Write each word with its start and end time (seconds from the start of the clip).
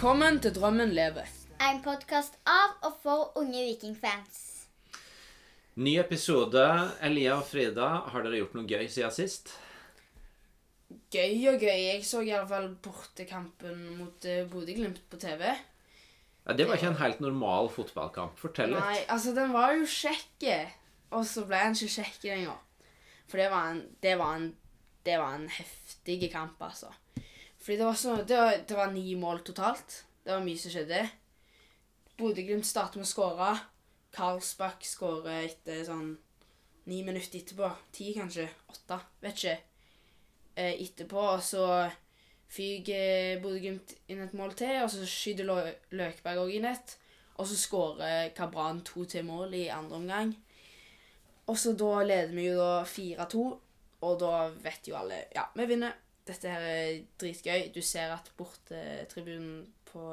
Velkommen 0.00 0.38
til 0.40 0.54
Drømmen 0.56 0.94
lever. 0.96 1.26
En 1.60 1.82
podkast 1.84 2.38
av 2.48 2.86
og 2.88 2.94
for 3.02 3.34
unge 3.36 3.66
vikingfans. 3.66 4.38
Ny 5.76 5.98
episode. 6.00 6.62
Elia 7.04 7.34
og 7.36 7.42
Frida, 7.44 7.88
har 8.08 8.24
dere 8.24 8.38
gjort 8.38 8.54
noe 8.56 8.64
gøy 8.64 8.86
siden 8.88 9.12
sist? 9.12 9.52
Gøy 11.12 11.44
og 11.52 11.60
gøy. 11.60 11.82
Jeg 11.84 12.06
så 12.08 12.22
i 12.24 12.32
alle 12.32 12.48
fall 12.48 12.70
bortekampen 12.80 13.82
mot 13.98 14.24
uh, 14.24 14.40
Bodø-Glimt 14.48 15.02
på 15.12 15.20
TV. 15.20 15.44
Ja, 16.46 16.56
det 16.56 16.70
var 16.70 16.80
ikke 16.80 16.94
en 16.94 16.98
helt 17.02 17.20
normal 17.20 17.68
fotballkamp. 17.76 18.40
Fortell 18.40 18.72
litt. 18.72 18.80
Nei, 18.80 19.02
altså, 19.04 19.36
den 19.36 19.52
var 19.52 19.76
jo 19.76 19.84
kjekk, 19.84 20.48
og 21.12 21.28
så 21.28 21.44
ble 21.44 21.60
den 21.66 21.76
ikke 21.76 21.98
kjekk 21.98 22.24
lenger. 22.30 22.88
For 23.28 23.44
det 23.44 23.52
var 23.52 23.74
en, 23.74 23.84
det 24.00 24.16
var 24.16 24.40
en, 24.40 24.48
det 25.04 25.20
var 25.20 25.36
en 25.36 25.50
heftig 25.60 26.22
kamp, 26.32 26.56
altså. 26.72 26.88
Fordi 27.60 27.76
det 27.76 27.86
var, 27.86 27.94
så, 27.94 28.16
det, 28.24 28.36
var, 28.36 28.62
det 28.68 28.76
var 28.76 28.92
ni 28.92 29.14
mål 29.20 29.42
totalt. 29.44 30.04
Det 30.24 30.32
var 30.32 30.44
mye 30.44 30.58
som 30.58 30.72
skjedde. 30.72 31.02
Bodø-Glimt 32.20 32.68
starter 32.68 33.00
med 33.00 33.08
å 33.08 33.10
skåre. 33.10 33.50
Karlsbakk 34.16 34.84
skårer 34.84 35.44
etter 35.44 35.84
sånn 35.86 36.14
ni 36.90 37.02
minutter 37.04 37.40
etterpå. 37.40 37.68
Ti, 37.92 38.12
kanskje. 38.16 38.48
Åtte. 38.72 39.00
Vet 39.22 39.36
ikke. 39.36 39.56
Eh, 40.56 40.74
etterpå 40.86 41.26
så 41.44 41.66
fyker 42.50 43.40
Bodø-Glimt 43.44 43.94
inn 44.10 44.24
et 44.24 44.36
mål 44.36 44.56
til, 44.58 44.80
og 44.82 44.90
så 44.92 45.06
skyter 45.06 45.46
Lø 45.46 45.60
Løkberg 46.00 46.44
òg 46.44 46.56
inn 46.56 46.68
et. 46.70 46.96
Og 47.40 47.48
så 47.48 47.56
skårer 47.56 48.32
Kabran 48.36 48.82
to 48.84 49.04
til 49.08 49.24
mål 49.28 49.54
i 49.56 49.68
andre 49.72 50.00
omgang. 50.00 50.32
Og 51.48 51.58
så 51.58 51.72
da 51.78 52.02
leder 52.06 52.34
vi 52.34 52.46
jo 52.48 52.58
da 52.58 52.84
4-2, 52.86 53.44
og 54.06 54.20
da 54.20 54.34
vet 54.64 54.88
jo 54.88 54.96
alle 54.98 55.24
Ja, 55.34 55.48
vi 55.56 55.66
vinner. 55.70 55.96
Dette 56.30 56.52
her 56.52 56.66
er 56.66 57.00
dritgøy. 57.20 57.70
Du 57.74 57.80
ser 57.82 58.14
at 58.14 58.30
bortetribunen 58.38 59.64
på 59.90 60.04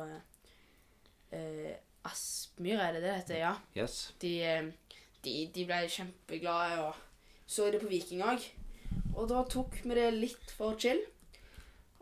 eh, 1.31 1.75
Aspmyra, 2.07 2.87
er 2.87 2.97
det 2.97 3.03
det 3.03 3.17
heter? 3.19 3.41
Ja. 3.41 3.53
Yes. 3.77 3.99
De, 4.21 4.31
eh, 4.43 4.95
de, 5.25 5.35
de 5.53 5.67
ble 5.69 5.83
kjempeglade 5.91 6.79
og 6.87 7.03
så 7.47 7.69
det 7.71 7.81
på 7.83 7.91
Viking 7.91 8.23
òg. 8.25 8.43
Og 9.15 9.29
da 9.31 9.43
tok 9.49 9.77
vi 9.83 9.95
det 9.97 10.09
litt 10.15 10.51
for 10.57 10.77
chill. 10.79 10.99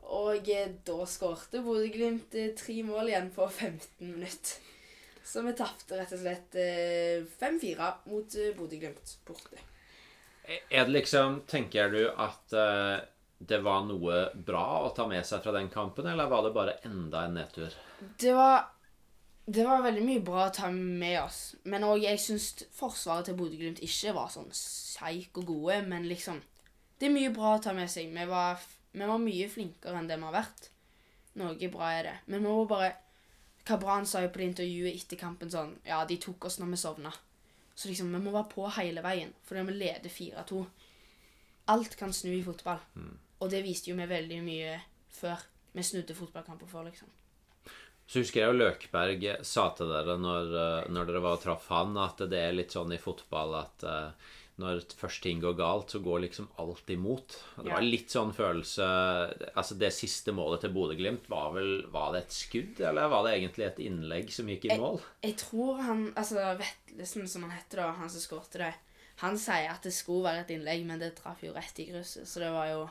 Og 0.05 0.49
eh, 0.53 0.71
da 0.85 0.97
skårte 1.09 1.63
Bodø-Glimt 1.65 2.35
eh, 2.37 2.53
tre 2.57 2.79
mål 2.85 3.11
igjen 3.11 3.31
på 3.33 3.47
15 3.49 4.13
minutter. 4.13 4.71
Så 5.25 5.41
vi 5.41 5.55
tapte 5.57 5.97
rett 5.97 6.11
og 6.13 6.21
slett 6.21 6.57
eh, 6.61 7.25
5-4 7.41 7.91
mot 8.11 8.37
eh, 8.37 8.53
Bodø-Glimt 8.57 9.15
borte. 9.25 9.61
Er 10.45 10.85
det 10.85 10.93
liksom 10.93 11.39
Tenker 11.49 11.89
du 11.89 12.03
at 12.11 12.53
eh, 12.53 12.99
det 13.37 13.59
var 13.63 13.83
noe 13.85 14.21
bra 14.35 14.65
å 14.85 14.93
ta 14.95 15.07
med 15.07 15.25
seg 15.27 15.43
fra 15.43 15.53
den 15.55 15.67
kampen, 15.69 16.07
eller 16.07 16.29
var 16.31 16.45
det 16.45 16.53
bare 16.55 16.77
enda 16.87 17.25
en 17.25 17.35
nedtur? 17.39 17.75
Det 18.19 18.33
var 18.33 18.71
det 19.45 19.61
var 19.61 19.83
veldig 19.85 20.01
mye 20.01 20.21
bra 20.25 20.47
å 20.47 20.53
ta 20.53 20.71
med 20.73 21.19
oss. 21.21 21.39
Men 21.69 21.85
òg 21.85 22.01
jeg 22.01 22.21
syns 22.21 22.47
forsvaret 22.73 23.27
til 23.29 23.35
Bodø-Glimt 23.37 23.81
ikke 23.85 24.15
var 24.17 24.31
sånn 24.33 24.49
seik 24.57 25.37
og 25.37 25.51
gode. 25.51 25.83
Men 25.85 26.07
liksom 26.09 26.41
Det 26.97 27.09
er 27.09 27.13
mye 27.13 27.33
bra 27.35 27.57
å 27.57 27.61
ta 27.61 27.73
med 27.75 27.91
seg. 27.91 28.07
Vi 28.09 28.25
var, 28.25 28.61
vi 28.91 29.05
var 29.05 29.19
mye 29.21 29.49
flinkere 29.51 29.99
enn 29.99 30.07
det 30.09 30.17
vi 30.17 30.25
har 30.25 30.33
vært. 30.33 30.69
Noe 31.37 31.69
bra 31.69 31.91
er 31.91 32.03
det. 32.07 32.15
Men 32.25 32.41
vi 32.41 32.47
må 32.47 32.65
bare 32.65 32.95
Kabran 33.65 34.05
sa 34.05 34.21
jo 34.21 34.29
på 34.29 34.39
det 34.39 34.47
intervjuet 34.51 34.95
etter 34.95 35.17
kampen 35.17 35.49
sånn 35.49 35.71
Ja, 35.85 36.03
de 36.05 36.17
tok 36.21 36.45
oss 36.47 36.57
når 36.61 36.71
vi 36.73 36.81
sovna. 36.81 37.11
Så 37.75 37.89
liksom, 37.89 38.13
vi 38.13 38.21
må 38.23 38.31
være 38.31 38.49
på 38.53 38.65
hele 38.77 39.03
veien, 39.03 39.33
fordi 39.43 39.65
vi 39.67 39.77
leder 39.77 40.09
4-2. 40.09 40.63
Alt 41.73 41.97
kan 41.99 42.13
snu 42.13 42.31
i 42.31 42.43
fotball. 42.45 42.79
Og 43.43 43.51
det 43.51 43.63
viste 43.65 43.91
jo 43.91 43.97
vi 43.99 44.07
veldig 44.09 44.39
mye 44.45 44.79
før. 45.11 45.43
Vi 45.75 45.83
snudde 45.83 46.15
fotballkamper 46.15 46.69
for, 46.71 46.87
liksom. 46.87 47.11
Så 48.05 48.21
husker 48.21 48.43
jeg 48.43 48.53
jo 48.53 48.59
Løkberg 48.59 49.23
sa 49.45 49.71
til 49.75 49.89
dere 49.89 50.15
når, 50.21 50.51
eh, 50.61 50.89
når 50.93 51.07
dere 51.09 51.21
var 51.25 51.39
og 51.39 51.41
traff 51.41 51.69
han, 51.73 51.95
at 51.97 52.21
det 52.29 52.37
er 52.37 52.53
litt 52.53 52.75
sånn 52.75 52.93
i 52.93 53.01
fotball 53.01 53.55
at 53.57 53.85
eh, 53.89 54.33
når 54.61 54.85
først 54.95 55.23
ting 55.25 55.41
går 55.43 55.55
galt, 55.59 55.91
så 55.91 55.99
går 55.99 56.21
liksom 56.27 56.47
alt 56.63 56.89
imot. 56.93 57.33
Det 57.57 57.67
var 57.67 57.83
litt 57.83 58.13
sånn 58.13 58.31
følelse 58.35 58.85
Altså, 59.51 59.75
det 59.75 59.89
siste 59.91 60.31
målet 60.31 60.63
til 60.63 60.71
Bodø-Glimt, 60.75 61.27
var 61.31 61.49
vel 61.57 61.81
Var 61.91 62.13
det 62.13 62.21
et 62.23 62.37
skudd, 62.37 62.79
eller 62.79 63.11
var 63.11 63.25
det 63.25 63.33
egentlig 63.35 63.65
et 63.67 63.81
innlegg 63.83 64.31
som 64.31 64.47
gikk 64.53 64.69
i 64.69 64.77
mål? 64.79 65.01
Jeg 65.25 65.35
tror 65.41 65.81
han 65.83 66.05
Altså 66.13 66.53
Vetlesen, 66.61 67.27
som 67.27 67.43
han 67.47 67.57
heter, 67.57 67.81
da, 67.81 67.89
han 67.99 68.13
som 68.13 68.23
skårte 68.23 68.63
det, 68.63 68.71
han 69.25 69.35
sier 69.39 69.73
at 69.73 69.83
det 69.83 69.95
skulle 69.95 70.29
være 70.29 70.45
et 70.45 70.55
innlegg, 70.55 70.85
men 70.87 71.03
det 71.03 71.17
traff 71.19 71.43
jo 71.43 71.53
rett 71.55 71.83
i 71.83 71.89
krysset, 71.89 72.27
så 72.27 72.43
det 72.43 72.51
var 72.55 72.71
jo 72.71 72.85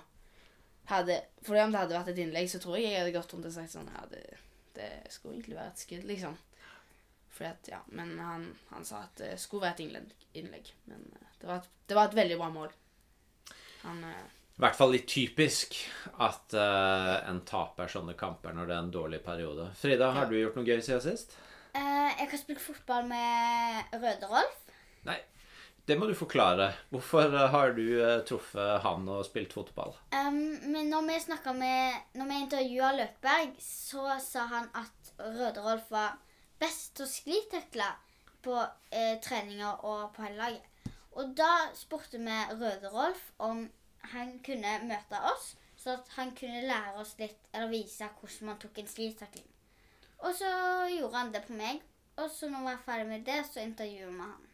hadde, 0.91 1.21
Fordi 1.43 1.61
om 1.61 1.73
det 1.73 1.81
hadde 1.81 1.97
vært 1.99 2.11
et 2.13 2.23
innlegg, 2.25 2.51
så 2.51 2.61
tror 2.63 2.77
jeg 2.79 2.91
jeg 2.91 3.01
hadde 3.01 3.15
gått 3.17 3.33
rundt 3.35 3.49
og 3.49 3.55
sagt 3.55 3.73
sånn 3.73 3.91
Ja, 3.95 4.05
det, 4.11 4.25
det 4.77 4.91
skulle 5.13 5.39
egentlig 5.39 5.59
være 5.59 5.73
et 5.73 5.85
skudd, 5.85 6.07
liksom. 6.09 6.37
Fordi 7.35 7.51
at, 7.51 7.69
ja, 7.73 7.81
Men 7.87 8.15
han, 8.19 8.47
han 8.71 8.87
sa 8.87 9.05
at 9.09 9.19
det 9.19 9.35
skulle 9.43 9.67
være 9.67 9.79
et 9.79 9.85
innlegg. 9.87 10.15
innlegg. 10.39 10.73
Men 10.91 11.05
eh, 11.17 11.29
det 11.41 11.51
var, 11.51 11.63
et, 11.63 11.71
det 11.89 11.99
var 11.99 12.11
et 12.11 12.19
veldig 12.21 12.39
bra 12.39 12.51
mål. 12.55 12.75
Han 13.83 14.05
eh, 14.07 14.29
I 14.55 14.63
hvert 14.63 14.79
fall 14.79 14.95
litt 14.95 15.09
typisk 15.11 15.75
at 16.23 16.55
uh, 16.55 17.17
en 17.27 17.41
taper 17.49 17.91
sånne 17.91 18.15
kamper 18.19 18.55
når 18.55 18.71
det 18.71 18.77
er 18.77 18.85
en 18.85 18.95
dårlig 18.95 19.19
periode. 19.25 19.67
Frida, 19.81 20.13
har 20.15 20.31
du 20.31 20.37
gjort 20.39 20.61
noe 20.61 20.69
gøy 20.69 20.79
siden 20.79 21.03
sist? 21.03 21.35
Uh, 21.75 22.13
jeg 22.15 22.29
har 22.31 22.39
spilt 22.39 22.63
fotball 22.63 23.09
med 23.11 23.97
Røde-Rolf. 23.99 24.61
Nei, 25.09 25.19
det 25.87 25.99
må 26.01 26.07
du 26.09 26.15
forklare. 26.17 26.71
Hvorfor 26.89 27.29
eh, 27.29 27.51
har 27.53 27.75
du 27.77 27.85
eh, 28.01 28.23
truffet 28.29 28.81
han 28.85 29.09
og 29.13 29.25
spilt 29.27 29.53
fotball? 29.53 29.93
Um, 30.17 30.39
men 30.73 30.89
når 30.89 31.09
vi 31.11 31.19
snakka 31.27 31.53
med 31.53 32.17
Når 32.17 32.31
vi 32.31 32.39
intervjua 32.41 32.93
Løkberg, 32.97 33.57
så 33.61 34.17
sa 34.25 34.47
han 34.49 34.71
at 34.75 35.13
Røde-Rolf 35.19 35.91
var 35.93 36.17
best 36.61 36.95
til 36.97 37.05
å 37.05 37.11
sklitekle 37.11 37.89
på 38.45 38.57
eh, 38.91 39.19
treninger 39.25 39.85
og 39.85 40.15
på 40.17 40.25
hele 40.25 40.41
laget. 40.41 40.71
Og 41.15 41.37
da 41.37 41.51
spurte 41.77 42.19
vi 42.19 42.39
Røde-Rolf 42.55 43.29
om 43.39 43.67
han 44.15 44.39
kunne 44.45 44.79
møte 44.89 45.21
oss, 45.33 45.53
så 45.77 45.99
at 45.99 46.09
han 46.17 46.33
kunne 46.37 46.65
lære 46.65 46.97
oss 47.01 47.15
litt, 47.21 47.39
eller 47.53 47.73
vise 47.73 48.09
hvordan 48.21 48.51
man 48.51 48.61
tok 48.63 48.81
en 48.81 48.89
sklitakling. 48.89 49.47
Og 50.25 50.33
så 50.39 50.49
gjorde 50.89 51.21
han 51.21 51.33
det 51.35 51.45
på 51.45 51.57
meg. 51.57 51.85
Og 52.17 52.31
så 52.31 52.49
når 52.49 52.65
vi 52.65 52.73
var 52.73 52.85
ferdig 52.87 53.07
med 53.11 53.25
det, 53.27 53.41
så 53.51 53.61
intervjuet 53.61 54.13
vi 54.13 54.21
han. 54.25 54.51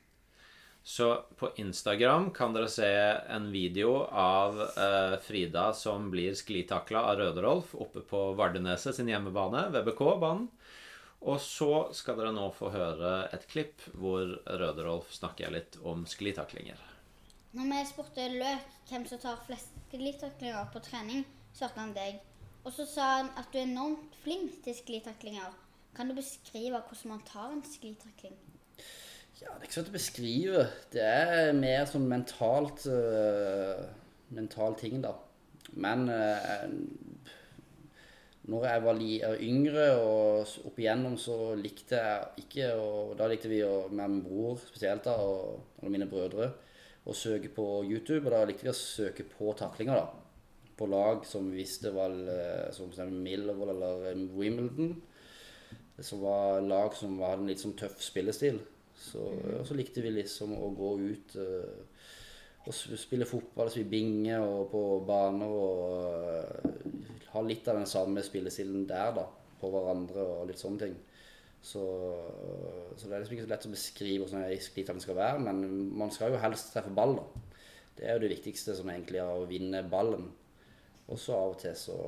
Så 0.82 1.24
på 1.36 1.50
Instagram 1.60 2.30
kan 2.30 2.54
dere 2.56 2.68
se 2.72 2.88
en 3.28 3.50
video 3.52 4.06
av 4.06 4.60
eh, 4.60 5.16
Frida 5.20 5.72
som 5.76 6.08
blir 6.10 6.34
sklitakla 6.34 7.02
av 7.10 7.18
Røde-Rolf 7.20 7.74
oppe 7.74 8.00
på 8.00 8.22
Vardeneset 8.38 8.96
sin 8.96 9.10
hjemmebane, 9.12 9.66
VBK-banen. 9.74 10.48
Og 11.20 11.36
så 11.44 11.90
skal 11.92 12.16
dere 12.16 12.32
nå 12.32 12.46
få 12.56 12.70
høre 12.72 13.12
et 13.36 13.44
klipp 13.50 13.84
hvor 13.92 14.38
Røde-Rolf 14.48 15.12
snakker 15.12 15.52
litt 15.52 15.76
om 15.84 16.06
sklitaklinger. 16.08 16.80
Når 17.52 17.66
vi 17.68 17.80
spurte 17.90 18.28
Løk 18.32 18.76
hvem 18.88 19.04
som 19.10 19.20
tar 19.20 19.40
flest 19.44 19.76
sklitaklinger 19.90 20.70
på 20.72 20.80
trening, 20.86 21.26
svarte 21.52 21.82
han 21.82 21.92
deg. 21.92 22.22
Og 22.64 22.72
så 22.72 22.86
sa 22.88 23.08
han 23.18 23.28
at 23.40 23.52
du 23.52 23.60
er 23.60 23.68
enormt 23.68 24.16
flink 24.24 24.62
til 24.64 24.76
sklitaklinger. 24.80 25.52
Kan 25.96 26.08
du 26.08 26.16
beskrive 26.16 26.80
hvordan 26.80 27.12
man 27.12 27.26
tar 27.28 27.52
en 27.52 27.64
sklitakling? 27.68 28.36
Ja, 29.40 29.54
det 29.56 29.62
er 29.62 29.68
ikke 29.70 29.74
så 29.78 29.80
lett 29.80 29.92
å 29.92 29.96
beskrive. 29.96 30.62
Det 30.92 31.04
er 31.04 31.54
mer 31.56 31.86
sånn 31.88 32.08
mentalt 32.10 32.84
uh, 32.92 33.86
Mental 34.36 34.74
ting, 34.76 34.98
da. 35.00 35.14
Men 35.80 36.10
uh, 36.12 36.66
når 38.50 38.66
jeg 38.66 38.82
var 38.84 39.00
yngre 39.46 39.86
og 40.02 40.52
opp 40.68 40.80
igjennom, 40.80 41.14
så 41.20 41.54
likte 41.56 42.00
jeg 42.00 42.44
ikke 42.44 42.70
Og 42.80 43.14
da 43.16 43.28
likte 43.30 43.50
vi 43.50 43.62
å, 43.64 43.86
med 43.88 44.12
min 44.12 44.24
bror 44.26 44.58
spesielt, 44.60 45.06
da, 45.08 45.14
og, 45.24 45.76
eller 45.80 45.94
mine 45.94 46.08
brødre, 46.10 46.50
å 47.08 47.16
søke 47.16 47.48
på 47.54 47.66
YouTube. 47.88 48.26
Og 48.26 48.34
da 48.34 48.42
likte 48.48 48.66
vi 48.66 48.72
å 48.74 48.76
søke 48.76 49.24
på 49.24 49.54
taklinger, 49.56 50.02
da. 50.02 50.66
På 50.76 50.88
lag 50.88 51.24
som 51.28 51.48
vi 51.48 51.62
visste 51.62 51.92
var 51.92 52.12
eh, 52.12 52.68
som 52.72 52.88
eksempel 52.88 53.24
Millwall 53.24 53.72
eller 53.74 54.04
Wimbledon. 54.36 54.94
Som 56.00 56.22
var 56.24 56.60
lag 56.64 56.96
som 56.96 57.18
hadde 57.20 57.44
en 57.44 57.50
litt 57.52 57.60
sånn 57.64 57.76
tøff 57.76 58.00
spillestil. 58.04 58.60
Så, 59.00 59.22
og 59.60 59.66
så 59.66 59.76
likte 59.78 60.02
vi 60.04 60.12
liksom 60.12 60.52
å 60.58 60.70
gå 60.76 60.90
ut 61.00 61.36
uh, 61.40 62.08
og 62.68 62.74
spille 62.76 63.28
fotball, 63.28 63.70
spille 63.72 63.88
binge 63.88 64.36
og 64.44 64.66
på 64.72 64.82
baner 65.08 65.54
og 65.56 66.66
uh, 66.68 66.98
ha 67.32 67.44
litt 67.46 67.68
av 67.70 67.80
den 67.80 67.88
samme 67.88 68.24
spillestilen 68.26 68.84
der, 68.90 69.14
da. 69.16 69.24
På 69.60 69.68
hverandre 69.72 70.24
og 70.24 70.46
litt 70.48 70.60
sånne 70.60 70.84
ting. 70.84 70.98
Så, 71.60 71.82
så 72.96 73.06
det 73.06 73.12
er 73.12 73.22
liksom 73.22 73.36
ikke 73.36 73.44
så 73.44 73.52
lett 73.52 73.66
å 73.68 73.72
beskrive 73.74 74.24
hvordan 74.24 74.62
sklitakling 74.64 75.04
skal 75.04 75.18
være, 75.18 75.40
men 75.44 75.64
man 76.00 76.12
skal 76.14 76.32
jo 76.32 76.40
helst 76.40 76.72
treffe 76.72 76.92
ball, 76.96 77.18
da. 77.20 77.46
Det 77.98 78.06
er 78.06 78.16
jo 78.16 78.22
det 78.22 78.30
viktigste 78.32 78.72
som 78.76 78.88
egentlig 78.88 79.20
er 79.20 79.28
å 79.28 79.48
vinne 79.48 79.82
ballen. 79.92 80.30
Og 81.10 81.18
så 81.20 81.36
av 81.36 81.52
og 81.52 81.58
til 81.60 81.74
så 81.76 81.98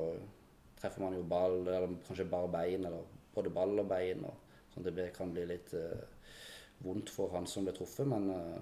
treffer 0.79 1.03
man 1.03 1.13
jo 1.17 1.25
ball, 1.29 1.59
eller 1.61 1.93
kanskje 2.07 2.25
bare 2.31 2.49
bein, 2.55 2.87
eller 2.89 3.05
både 3.35 3.51
ball 3.53 3.77
og 3.83 3.89
bein. 3.91 4.23
Og, 4.25 4.57
sånn 4.73 4.89
at 4.89 4.97
det 4.97 5.11
kan 5.13 5.29
bli 5.35 5.45
litt 5.51 5.69
eh, 5.77 6.01
vondt 6.83 7.11
for 7.13 7.33
han 7.35 7.47
som 7.49 7.65
ble 7.67 7.73
truffet, 7.75 8.07
men 8.09 8.29
eh, 8.33 8.61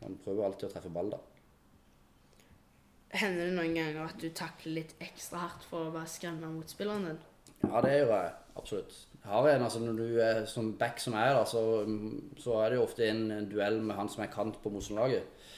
man 0.00 0.18
prøver 0.24 0.46
alltid 0.46 0.68
å 0.68 0.72
treffe 0.74 0.92
ball, 0.92 1.12
da. 1.14 1.20
Hender 3.10 3.48
det 3.48 3.56
noen 3.56 3.74
ganger 3.74 4.04
at 4.04 4.20
du 4.22 4.28
takler 4.36 4.76
litt 4.80 4.94
ekstra 5.02 5.42
hardt 5.42 5.64
for 5.66 5.88
å 5.88 5.94
bare 5.94 6.10
skremme 6.10 6.52
motspilleren 6.52 7.08
din? 7.08 7.22
Ja, 7.64 7.80
det 7.82 7.96
gjør 7.96 8.12
jeg. 8.14 8.34
Absolutt. 8.60 8.98
Jeg 9.20 9.30
har 9.30 9.48
en, 9.50 9.64
altså 9.66 9.80
Når 9.82 9.98
du 9.98 10.20
er 10.22 10.38
som 10.48 10.70
back 10.78 11.00
som 11.02 11.16
jeg 11.18 11.32
er, 11.32 11.36
da, 11.36 11.44
så, 11.48 11.62
så 12.40 12.60
er 12.60 12.70
det 12.70 12.78
jo 12.78 12.84
ofte 12.86 13.08
en, 13.08 13.24
en 13.34 13.48
duell 13.50 13.80
med 13.84 13.98
han 13.98 14.08
som 14.12 14.22
er 14.24 14.32
kant 14.32 14.60
på 14.62 14.72
motstanderlaget. 14.72 15.48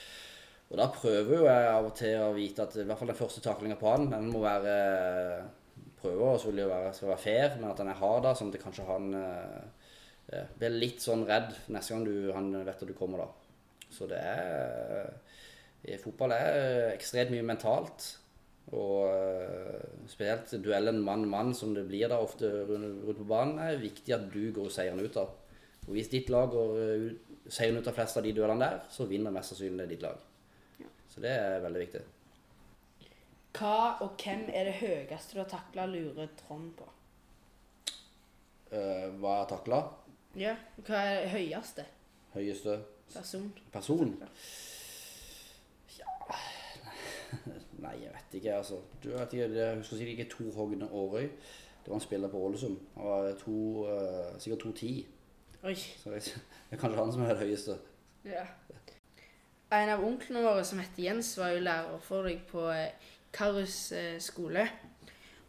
Og 0.73 0.79
da 0.81 0.89
prøver 0.89 1.35
jo 1.37 1.45
jeg 1.45 1.69
av 1.69 1.87
og 1.91 1.97
til 1.99 2.23
å 2.25 2.31
vite 2.33 2.65
at 2.65 2.79
i 2.81 2.87
hvert 2.89 2.99
fall 2.99 3.13
den 3.13 3.19
første 3.19 3.43
taklinga 3.45 3.77
på 3.77 3.91
han, 3.93 4.09
den 4.13 4.31
må 4.33 4.41
være 4.45 4.77
Prøver 6.03 6.39
selvfølgelig 6.41 6.65
å 6.65 6.71
være, 6.73 6.95
skal 6.97 7.11
være 7.13 7.23
fair, 7.23 7.53
men 7.61 7.69
at 7.71 7.79
han 7.79 7.91
er 7.93 7.99
hard, 8.01 8.25
da, 8.25 8.33
sånn 8.35 8.49
at 8.51 8.59
kanskje 8.59 8.87
han 8.89 9.13
eh, 9.15 9.82
eh, 10.31 10.47
blir 10.59 10.79
litt 10.79 11.03
sånn 11.03 11.27
redd 11.29 11.55
neste 11.73 11.95
gang 11.95 12.07
du, 12.07 12.33
han 12.37 12.53
vet 12.65 12.83
at 12.83 12.89
du 12.89 12.95
kommer, 12.99 13.25
da. 13.25 13.89
Så 13.93 14.09
det 14.09 14.21
er 14.23 15.13
i 15.83 15.99
Fotball 15.99 16.33
er 16.37 16.93
ekstremt 16.93 17.33
mye 17.35 17.47
mentalt. 17.47 18.13
Og 18.73 19.09
eh, 19.11 19.83
spesielt 20.09 20.53
duellen 20.63 21.01
mann-mann, 21.03 21.51
som 21.59 21.75
det 21.75 21.83
blir 21.89 22.09
da 22.09 22.21
ofte 22.23 22.49
rundt 22.69 23.19
på 23.19 23.27
banen, 23.27 23.59
er 23.59 23.83
viktig 23.83 24.15
at 24.15 24.29
du 24.33 24.53
går 24.55 24.71
seirende 24.71 25.09
ut 25.09 25.19
av. 25.19 25.35
Og 25.89 25.97
hvis 25.97 26.13
ditt 26.13 26.31
lag 26.31 26.53
går 26.55 26.79
eh, 26.79 27.07
ut- 27.11 27.51
seirende 27.51 27.83
ut 27.83 27.91
av 27.91 27.97
flest 27.99 28.17
av 28.21 28.23
de 28.25 28.33
duellene 28.37 28.63
der, 28.63 28.85
så 28.95 29.09
vinner 29.11 29.35
mest 29.35 29.51
sannsynlig 29.53 29.89
ditt 29.91 30.07
lag. 30.07 30.21
Så 31.11 31.21
det 31.21 31.35
er 31.35 31.59
veldig 31.65 31.83
viktig. 31.83 32.05
Hva 33.59 33.99
og 34.01 34.15
hvem 34.23 34.47
er 34.55 34.71
det 34.71 34.79
høyeste 34.79 35.35
du 35.35 35.43
har 35.43 35.51
takla 35.51 35.85
lure 35.91 36.31
Trond 36.39 36.71
på? 36.79 36.87
Uh, 38.73 39.11
hva 39.21 39.43
har 39.43 39.51
takla? 39.51 39.83
Ja, 40.37 40.55
Hva 40.87 40.97
er 40.97 41.29
høyeste 41.29 41.85
Høyeste 42.33 42.79
person? 43.13 43.53
person? 43.73 44.15
Nei, 47.83 47.93
jeg 48.01 48.13
vet 48.15 48.37
ikke, 48.39 48.55
altså. 48.55 48.79
Du 49.03 49.11
vet 49.11 49.33
ikke, 49.33 49.51
Jeg 49.55 49.77
husker 49.77 49.97
sikkert 49.97 50.19
ikke 50.19 50.31
Tor 50.31 50.53
Hogne 50.57 50.85
Aarøy. 50.85 51.29
Det 51.83 51.91
var 51.91 51.95
en 51.95 52.01
spiller 52.01 52.29
på 52.29 52.39
Ålesund. 52.47 52.79
Han 52.97 53.05
var 53.05 53.35
to, 53.35 53.87
uh, 53.87 54.39
sikkert 54.39 54.65
2,10. 54.67 55.05
Oi. 55.63 55.75
Så 55.75 56.11
det 56.11 56.35
er 56.71 56.77
kanskje 56.77 56.99
han 56.99 57.13
som 57.13 57.23
er 57.23 57.29
det 57.29 57.39
høyeste. 57.39 57.77
Ja. 58.25 58.45
En 59.73 59.89
av 59.89 60.05
onklene 60.05 60.45
våre 60.45 60.65
som 60.65 60.79
heter 60.79 61.03
Jens, 61.03 61.35
var 61.39 61.49
jo 61.55 61.61
lærer 61.65 61.99
for 62.05 62.29
deg 62.29 62.43
på 62.49 62.67
eh, 62.71 63.11
Karus 63.33 63.93
eh, 63.97 64.19
skole. 64.21 64.67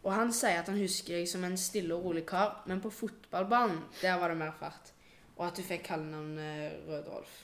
Og 0.04 0.12
han 0.12 0.32
sier 0.36 0.60
at 0.60 0.68
han 0.68 0.76
husker 0.80 1.16
deg 1.16 1.28
som 1.30 1.44
en 1.46 1.56
stille 1.56 1.94
og 1.96 2.04
rolig 2.04 2.26
kar, 2.28 2.58
men 2.68 2.80
på 2.84 2.90
fotballbanen, 2.92 3.78
der 4.02 4.18
var 4.20 4.28
det 4.34 4.36
mer 4.42 4.52
fart. 4.58 4.92
Og 5.38 5.46
at 5.48 5.56
du 5.56 5.62
fikk 5.66 5.86
kallenavnet 5.88 6.84
Røde-Rolf. 6.88 7.38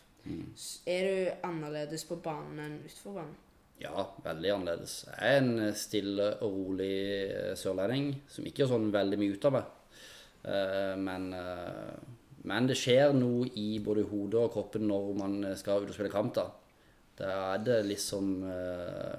Er 0.86 1.06
du 1.08 1.46
annerledes 1.48 2.04
på 2.04 2.18
banen 2.22 2.60
enn 2.60 2.76
utenfor 2.84 3.16
banen? 3.16 3.36
Ja, 3.80 4.04
veldig 4.26 4.50
annerledes. 4.52 4.98
Jeg 5.08 5.38
er 5.38 5.40
en 5.40 5.74
stille 5.74 6.26
og 6.44 6.52
rolig 6.52 6.92
eh, 7.32 7.54
sørlending 7.56 8.10
som 8.28 8.44
ikke 8.44 8.62
gjør 8.66 8.74
sånn 8.74 8.90
veldig 8.92 9.18
mye 9.22 9.38
ut 9.38 9.46
av 9.48 9.54
meg. 9.56 9.70
Eh, 10.44 10.94
Men, 11.00 11.30
eh, 11.32 11.94
men 12.44 12.68
det 12.68 12.76
skjer 12.76 13.16
noe 13.16 13.48
i 13.56 13.78
både 13.84 14.04
hodet 14.12 14.40
og 14.44 14.52
kroppen 14.52 14.84
når 14.88 15.08
man 15.16 15.38
skal 15.56 15.80
ut 15.82 15.88
og 15.90 15.96
spille 15.96 16.12
kamp. 16.12 16.34
da. 16.36 16.46
Da 17.16 17.32
er 17.54 17.64
det 17.64 17.80
liksom 17.88 18.30
eh, 18.44 19.18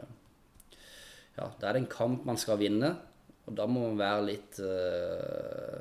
Ja, 1.40 1.50
da 1.58 1.68
er 1.70 1.74
det 1.74 1.82
en 1.84 1.92
kamp 1.98 2.26
man 2.30 2.38
skal 2.38 2.62
vinne, 2.62 2.94
og 3.48 3.58
da 3.58 3.66
må 3.70 3.88
man 3.88 4.00
være 4.00 4.26
litt 4.28 4.60
uh, 4.64 5.80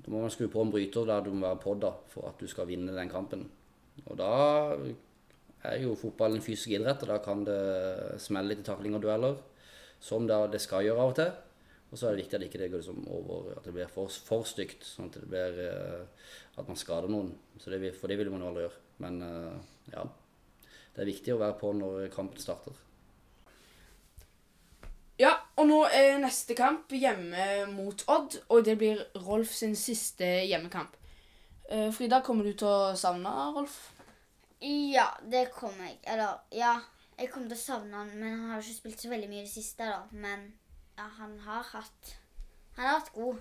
Da 0.00 0.12
må 0.12 0.22
man 0.22 0.32
skru 0.32 0.48
på 0.52 0.62
en 0.62 0.72
bryter 0.72 1.08
der 1.08 1.26
du 1.26 1.32
må 1.34 1.44
være 1.46 1.62
på 1.62 1.74
da, 1.82 1.92
for 2.12 2.30
at 2.30 2.40
du 2.40 2.48
skal 2.50 2.68
vinne 2.70 2.94
den 2.96 3.10
kampen. 3.12 3.44
Og 4.06 4.16
da 4.18 4.30
er 5.66 5.80
jo 5.82 5.96
fotball 5.98 6.36
en 6.36 6.44
fysisk 6.44 6.76
idrett, 6.76 7.02
og 7.02 7.10
da 7.10 7.18
kan 7.24 7.42
det 7.46 8.20
smelle 8.22 8.52
litt 8.52 8.62
i 8.62 8.68
takling 8.68 8.96
og 8.96 9.02
dueller. 9.04 9.38
Som 10.02 10.26
det, 10.28 10.60
skal 10.60 10.84
gjøre 10.84 11.02
av 11.02 11.10
og 11.10 11.16
til. 11.16 11.30
Og 11.88 11.98
så 11.98 12.06
er 12.06 12.14
det 12.14 12.24
viktig 12.24 12.36
at 12.36 12.42
det 12.42 12.48
ikke 12.50 12.68
går 12.68 12.82
liksom 12.82 13.06
over, 13.08 13.52
at 13.56 13.64
det 13.64 13.72
blir 13.74 13.90
for, 13.90 14.12
for 14.28 14.44
stygt, 14.46 14.84
sånn 14.84 15.08
at 15.08 15.16
det 15.22 15.30
blir 15.30 15.60
uh, 15.64 16.30
at 16.60 16.68
man 16.68 16.78
skader 16.78 17.10
noen. 17.10 17.32
Det, 17.56 17.92
for 17.96 18.12
det 18.12 18.18
vil 18.20 18.30
man 18.32 18.44
jo 18.44 18.50
aldri 18.50 18.66
gjøre. 18.66 18.82
Men 19.02 19.20
uh, 19.24 19.56
ja, 19.94 20.04
det 20.94 21.02
er 21.02 21.10
viktig 21.10 21.34
å 21.34 21.40
være 21.40 21.58
på 21.60 21.72
når 21.76 22.10
kampen 22.14 22.42
starter. 22.42 22.76
Og 25.56 25.68
nå 25.70 25.78
er 25.88 26.18
neste 26.20 26.54
kamp 26.56 26.90
hjemme 26.92 27.64
mot 27.72 28.02
Odd, 28.12 28.34
og 28.52 28.64
det 28.66 28.76
blir 28.80 29.00
Rolf 29.24 29.54
sin 29.56 29.76
siste 29.78 30.26
hjemmekamp. 30.44 30.96
Eh, 31.70 31.88
Frida, 31.96 32.20
kommer 32.20 32.44
du 32.44 32.52
til 32.52 32.68
å 32.68 32.92
savne 32.98 33.32
Rolf? 33.56 33.78
Ja, 34.60 35.08
det 35.24 35.48
kommer 35.54 35.88
jeg. 35.88 35.98
Eller, 36.04 36.42
ja. 36.52 36.76
Jeg 37.16 37.30
kommer 37.32 37.48
til 37.48 37.56
å 37.56 37.62
savne 37.62 37.96
han, 37.96 38.12
men 38.12 38.34
han 38.34 38.50
har 38.50 38.60
jo 38.60 38.66
ikke 38.66 38.82
spilt 38.82 39.00
så 39.00 39.08
veldig 39.08 39.28
mye 39.30 39.40
i 39.40 39.46
det 39.46 39.52
siste, 39.54 39.88
da. 39.88 40.02
Men 40.12 40.50
ja, 40.98 41.06
han 41.18 41.38
har 41.46 41.64
hatt 41.72 42.16
Han 42.76 42.84
har 42.84 42.98
vært 42.98 43.12
god. 43.14 43.38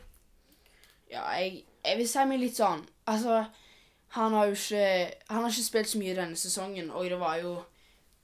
Ja, 1.11 1.25
jeg, 1.35 1.65
jeg 1.83 1.97
vil 1.99 2.07
si 2.09 2.23
meg 2.25 2.39
litt 2.41 2.57
sånn 2.57 2.81
Altså, 3.05 3.43
han 4.15 4.33
har 4.33 4.47
jo 4.49 4.55
ikke 4.57 4.85
Han 5.29 5.43
har 5.43 5.51
ikke 5.51 5.65
spilt 5.67 5.91
så 5.91 5.99
mye 6.01 6.15
denne 6.17 6.39
sesongen, 6.39 6.87
og 6.91 7.09
det 7.11 7.19
var 7.19 7.35
jo 7.43 7.57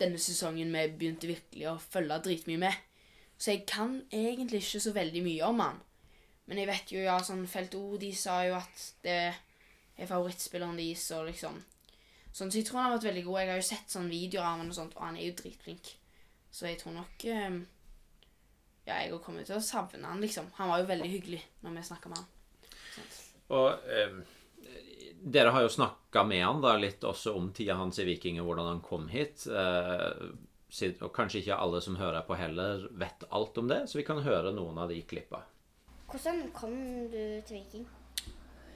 denne 0.01 0.17
sesongen 0.17 0.71
vi 0.73 0.85
begynte 0.97 1.29
virkelig 1.29 1.67
å 1.69 1.75
følge 1.77 2.17
dritmye 2.25 2.63
med. 2.63 2.79
Så 3.41 3.55
jeg 3.55 3.63
kan 3.69 3.95
egentlig 4.13 4.61
ikke 4.61 4.83
så 4.83 4.93
veldig 4.93 5.23
mye 5.25 5.47
om 5.49 5.63
han. 5.63 5.79
Men 6.45 6.61
jeg 6.61 6.69
vet 6.69 6.91
jo, 6.93 7.01
ja, 7.01 7.15
sånn 7.25 7.47
Felt 7.49 7.73
O, 7.79 7.95
de 7.97 8.11
sa 8.17 8.41
jo 8.45 8.57
at 8.59 8.83
det 9.05 9.17
er 9.31 10.09
favorittspilleren 10.09 10.77
deres, 10.77 11.07
og 11.17 11.29
liksom 11.31 11.61
Sånn, 12.31 12.47
så 12.47 12.61
jeg 12.61 12.63
tror 12.67 12.77
han 12.79 12.85
har 12.85 12.93
vært 12.95 13.09
veldig 13.09 13.21
god. 13.25 13.37
Jeg 13.41 13.49
har 13.51 13.57
jo 13.59 13.63
sett 13.67 13.91
sånne 13.91 14.07
videoer 14.13 14.45
av 14.47 14.61
han 14.61 14.69
og 14.71 14.75
sånt, 14.77 14.93
og 14.95 15.03
han 15.03 15.17
er 15.19 15.25
jo 15.25 15.33
dritflink. 15.41 15.89
Så 16.51 16.69
jeg 16.69 16.77
tror 16.79 16.93
nok 16.95 17.25
eh, 17.27 17.57
Ja, 18.87 19.01
jeg 19.03 19.17
kommer 19.25 19.43
til 19.47 19.57
å 19.57 19.63
savne 19.63 20.07
han, 20.07 20.21
liksom. 20.23 20.47
Han 20.55 20.71
var 20.71 20.79
jo 20.79 20.87
veldig 20.93 21.09
hyggelig 21.11 21.41
når 21.65 21.75
vi 21.75 21.83
snakka 21.89 22.11
med 22.13 22.21
han. 22.21 22.69
Sånt. 22.93 23.17
Og 23.51 23.91
eh, 23.91 24.15
dere 25.35 25.51
har 25.51 25.65
jo 25.65 25.73
snakka 25.75 26.23
med 26.27 26.45
han 26.45 26.63
da 26.63 26.77
litt 26.79 27.03
også 27.03 27.35
om 27.37 27.51
tida 27.55 27.75
hans 27.79 27.99
i 27.99 28.07
Viking 28.07 28.39
og 28.41 28.47
hvordan 28.47 28.71
han 28.71 28.81
kom 28.85 29.11
hit. 29.11 29.43
Eh, 29.51 30.31
og 31.03 31.09
kanskje 31.15 31.41
ikke 31.41 31.57
alle 31.59 31.81
som 31.83 31.97
hører 31.99 32.23
på 32.27 32.37
heller 32.39 32.85
vet 32.99 33.25
alt 33.29 33.57
om 33.59 33.67
det, 33.67 33.83
så 33.91 33.99
vi 33.99 34.05
kan 34.07 34.21
høre 34.23 34.53
noen 34.55 34.77
av 34.79 34.91
de 34.91 35.01
klippa. 35.03 35.43
Hvordan 36.11 36.45
kom 36.55 36.75
du 37.11 37.19
til 37.47 37.57
Viking? 37.57 37.87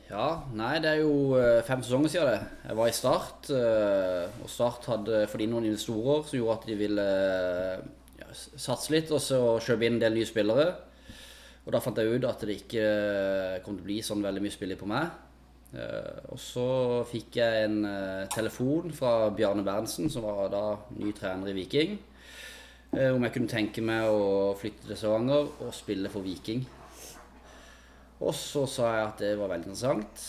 Ja, 0.06 0.46
nei, 0.54 0.78
det 0.84 0.90
er 0.92 1.00
jo 1.02 1.34
eh, 1.40 1.64
fem 1.66 1.82
sesonger 1.82 2.12
siden 2.14 2.28
det. 2.30 2.50
Jeg 2.68 2.78
var 2.78 2.90
i 2.90 2.94
Start, 2.94 3.48
eh, 3.50 4.36
og 4.44 4.52
Start 4.54 4.86
hadde 4.92 5.24
fordi 5.32 5.48
noen 5.50 5.66
investorer 5.66 6.28
som 6.28 6.38
gjorde 6.38 6.58
at 6.60 6.68
de 6.70 6.76
ville 6.78 7.06
eh, 7.26 7.88
ja, 8.22 8.28
satse 8.38 8.94
litt 8.94 9.10
og 9.10 9.24
så 9.24 9.40
kjøpe 9.66 9.88
inn 9.88 9.98
en 9.98 10.04
del 10.04 10.20
nye 10.20 10.30
spillere. 10.30 10.68
Og 11.66 11.74
da 11.74 11.82
fant 11.82 11.98
jeg 11.98 12.20
ut 12.20 12.28
at 12.30 12.46
det 12.46 12.60
ikke 12.60 12.86
kom 13.66 13.80
til 13.80 13.82
å 13.82 13.88
bli 13.88 13.98
sånn 14.06 14.22
veldig 14.22 14.46
mye 14.46 14.54
spilling 14.54 14.78
på 14.78 14.90
meg. 14.92 15.10
Eh, 15.76 16.20
Og 16.32 16.40
så 16.40 16.66
fikk 17.10 17.40
jeg 17.42 17.68
en 17.68 17.82
eh, 17.90 18.28
telefon 18.32 18.94
fra 18.96 19.30
Bjarne 19.36 19.66
Berntsen, 19.66 20.10
som 20.12 20.26
var 20.28 20.50
da 20.54 20.64
ny 20.96 21.12
trener 21.16 21.52
i 21.52 21.56
Viking, 21.58 21.98
eh, 22.94 23.12
om 23.12 23.24
jeg 23.26 23.36
kunne 23.36 23.52
tenke 23.52 23.84
meg 23.84 24.08
å 24.08 24.56
flytte 24.60 24.88
til 24.88 25.00
Stavanger 25.00 25.52
og 25.66 25.76
spille 25.76 26.12
for 26.12 26.26
Viking. 26.26 26.66
Og 28.24 28.32
så 28.38 28.64
sa 28.72 28.94
jeg 28.96 29.08
at 29.10 29.24
det 29.26 29.34
var 29.40 29.52
veldig 29.52 29.68
interessant. 29.68 30.28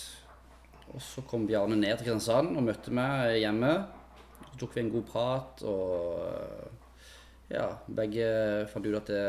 Og 0.93 1.03
så 1.03 1.23
kom 1.29 1.47
Bjarne 1.47 1.79
ned 1.79 1.95
til 1.95 2.07
Kristiansand 2.07 2.57
og 2.57 2.67
møtte 2.67 2.95
meg 2.95 3.39
hjemme. 3.43 3.73
Så 4.51 4.61
tok 4.63 4.75
vi 4.75 4.83
en 4.83 4.93
god 4.95 5.07
prat, 5.11 5.63
og 5.67 7.53
ja, 7.53 7.69
begge 7.87 8.27
fant 8.73 8.87
ut 8.87 8.99
at 8.99 9.11
det, 9.13 9.27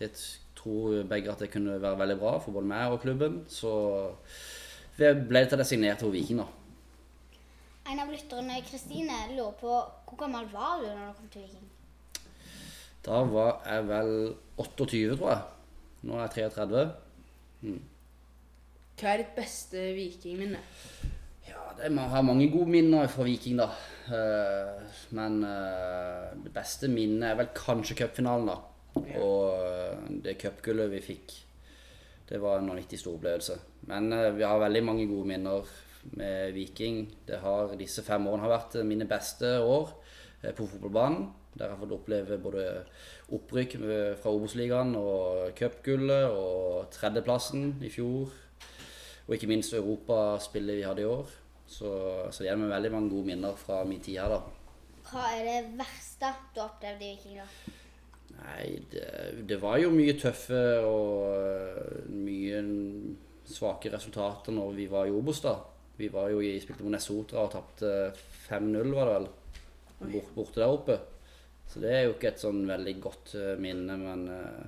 det 0.00 0.10
tror 0.56 1.02
begge 1.08 1.32
at 1.32 1.42
det 1.44 1.50
kunne 1.52 1.76
være 1.82 2.00
veldig 2.00 2.16
bra 2.20 2.36
for 2.40 2.56
både 2.56 2.70
meg 2.70 2.94
og 2.94 3.02
klubben. 3.04 3.42
Så 3.52 3.74
ble 4.96 5.42
det 5.42 5.50
til 5.52 5.60
det 5.60 5.66
signert 5.68 6.02
for 6.02 6.14
Viking, 6.14 6.40
da. 6.40 6.46
En 7.86 8.00
av 8.02 8.10
lytterne, 8.10 8.60
Kristine, 8.66 9.18
lurer 9.36 9.58
på 9.60 9.72
hvor 10.06 10.18
gammel 10.18 10.48
var 10.52 10.80
du 10.82 10.88
når 10.88 11.10
du 11.10 11.18
kom 11.18 11.28
til 11.34 11.44
Viking? 11.46 11.68
Da 13.06 13.20
var 13.30 13.60
jeg 13.62 13.84
vel 13.86 14.14
28, 14.58 15.18
tror 15.18 15.30
jeg. 15.30 15.42
Nå 16.06 16.16
er 16.16 16.24
jeg 16.26 16.50
33. 16.56 16.86
Hva 18.96 19.12
er 19.12 19.20
ditt 19.22 19.36
beste 19.36 19.84
vikingminne? 19.94 20.58
Ja, 21.46 21.68
det, 21.78 21.92
man 21.94 22.10
har 22.10 22.24
mange 22.26 22.48
gode 22.50 22.72
minner 22.72 23.06
fra 23.12 23.26
Viking, 23.28 23.60
da. 23.60 23.68
Eh, 24.06 24.98
men 25.18 25.42
eh, 25.46 26.32
det 26.42 26.52
beste 26.54 26.90
minnet 26.90 27.30
er 27.30 27.38
vel 27.38 27.52
kanskje 27.54 27.98
cupfinalen, 28.02 28.50
da. 28.50 28.56
Og 29.20 29.52
eh, 29.60 30.06
det 30.24 30.38
cupgullet 30.40 30.90
vi 30.94 31.02
fikk, 31.04 31.36
det 32.28 32.40
var 32.42 32.58
en 32.58 32.68
vanvittig 32.70 32.98
stor 32.98 33.16
opplevelse. 33.18 33.58
Men 33.90 34.12
eh, 34.12 34.32
vi 34.34 34.44
har 34.46 34.58
veldig 34.58 34.82
mange 34.84 35.06
gode 35.06 35.28
minner 35.30 35.68
med 36.18 36.54
Viking. 36.54 37.04
Har, 37.42 37.74
disse 37.78 38.02
fem 38.06 38.26
årene 38.26 38.46
har 38.46 38.54
vært 38.56 38.78
eh, 38.80 38.86
mine 38.86 39.06
beste 39.08 39.56
år 39.62 39.92
eh, 40.42 40.50
på 40.50 40.66
fotballbanen. 40.66 41.28
Der 41.56 41.70
har 41.70 41.76
jeg 41.76 41.84
fått 41.84 41.94
oppleve 41.96 42.36
både 42.42 42.64
opprykk 43.32 43.78
fra 44.20 44.32
Obos-ligaen 44.34 44.90
og 44.98 45.54
cupgullet 45.56 46.26
og 46.28 46.90
tredjeplassen 46.92 47.78
i 47.80 47.88
fjor. 47.88 48.34
Og 49.24 49.32
ikke 49.34 49.48
minst 49.48 49.72
europaspillet 49.72 50.82
vi 50.82 50.84
hadde 50.84 51.06
i 51.06 51.08
år. 51.08 51.32
Så, 51.66 51.88
så 52.28 52.42
det 52.42 52.50
gir 52.50 52.60
meg 52.60 52.74
veldig 52.74 52.92
mange 52.92 53.10
gode 53.14 53.30
minner 53.30 53.56
fra 53.58 53.80
min 53.88 54.04
tid 54.04 54.20
her, 54.20 54.36
da. 54.36 54.42
Hva 55.08 55.24
er 55.38 55.48
det 55.48 55.58
verste 55.80 56.34
du 56.52 56.60
har 56.60 56.68
opplevd 56.68 57.00
i 57.00 57.08
Viking? 57.14 57.40
da? 57.40 57.48
Nei, 58.36 58.66
det, 58.92 59.06
det 59.48 59.58
var 59.62 59.78
jo 59.80 59.92
mye 59.94 60.16
tøffe 60.20 60.60
og 60.84 61.32
øh, 61.32 62.04
mye 62.12 62.60
svake 63.46 63.90
resultater 63.92 64.54
når 64.54 64.76
vi 64.76 64.86
var 64.90 65.08
i 65.08 65.14
Obos, 65.14 65.40
da. 65.44 65.56
Vi 65.96 66.10
var 66.12 66.28
jo 66.28 66.42
i 66.44 66.56
spilte 66.60 66.84
mot 66.84 66.92
Nesotra 66.92 67.46
og 67.46 67.52
tapte 67.54 67.92
5-0, 68.48 68.92
var 68.92 69.08
det 69.08 69.14
vel. 69.14 69.28
Bort, 70.12 70.32
borte 70.34 70.60
der 70.60 70.72
oppe. 70.72 70.98
Så 71.66 71.80
det 71.82 71.92
er 71.92 72.02
jo 72.06 72.16
ikke 72.16 72.34
et 72.34 72.42
sånn 72.42 72.66
veldig 72.68 72.96
godt 73.02 73.32
øh, 73.40 73.54
minne, 73.60 73.96
men 73.98 74.26
øh, 74.30 74.66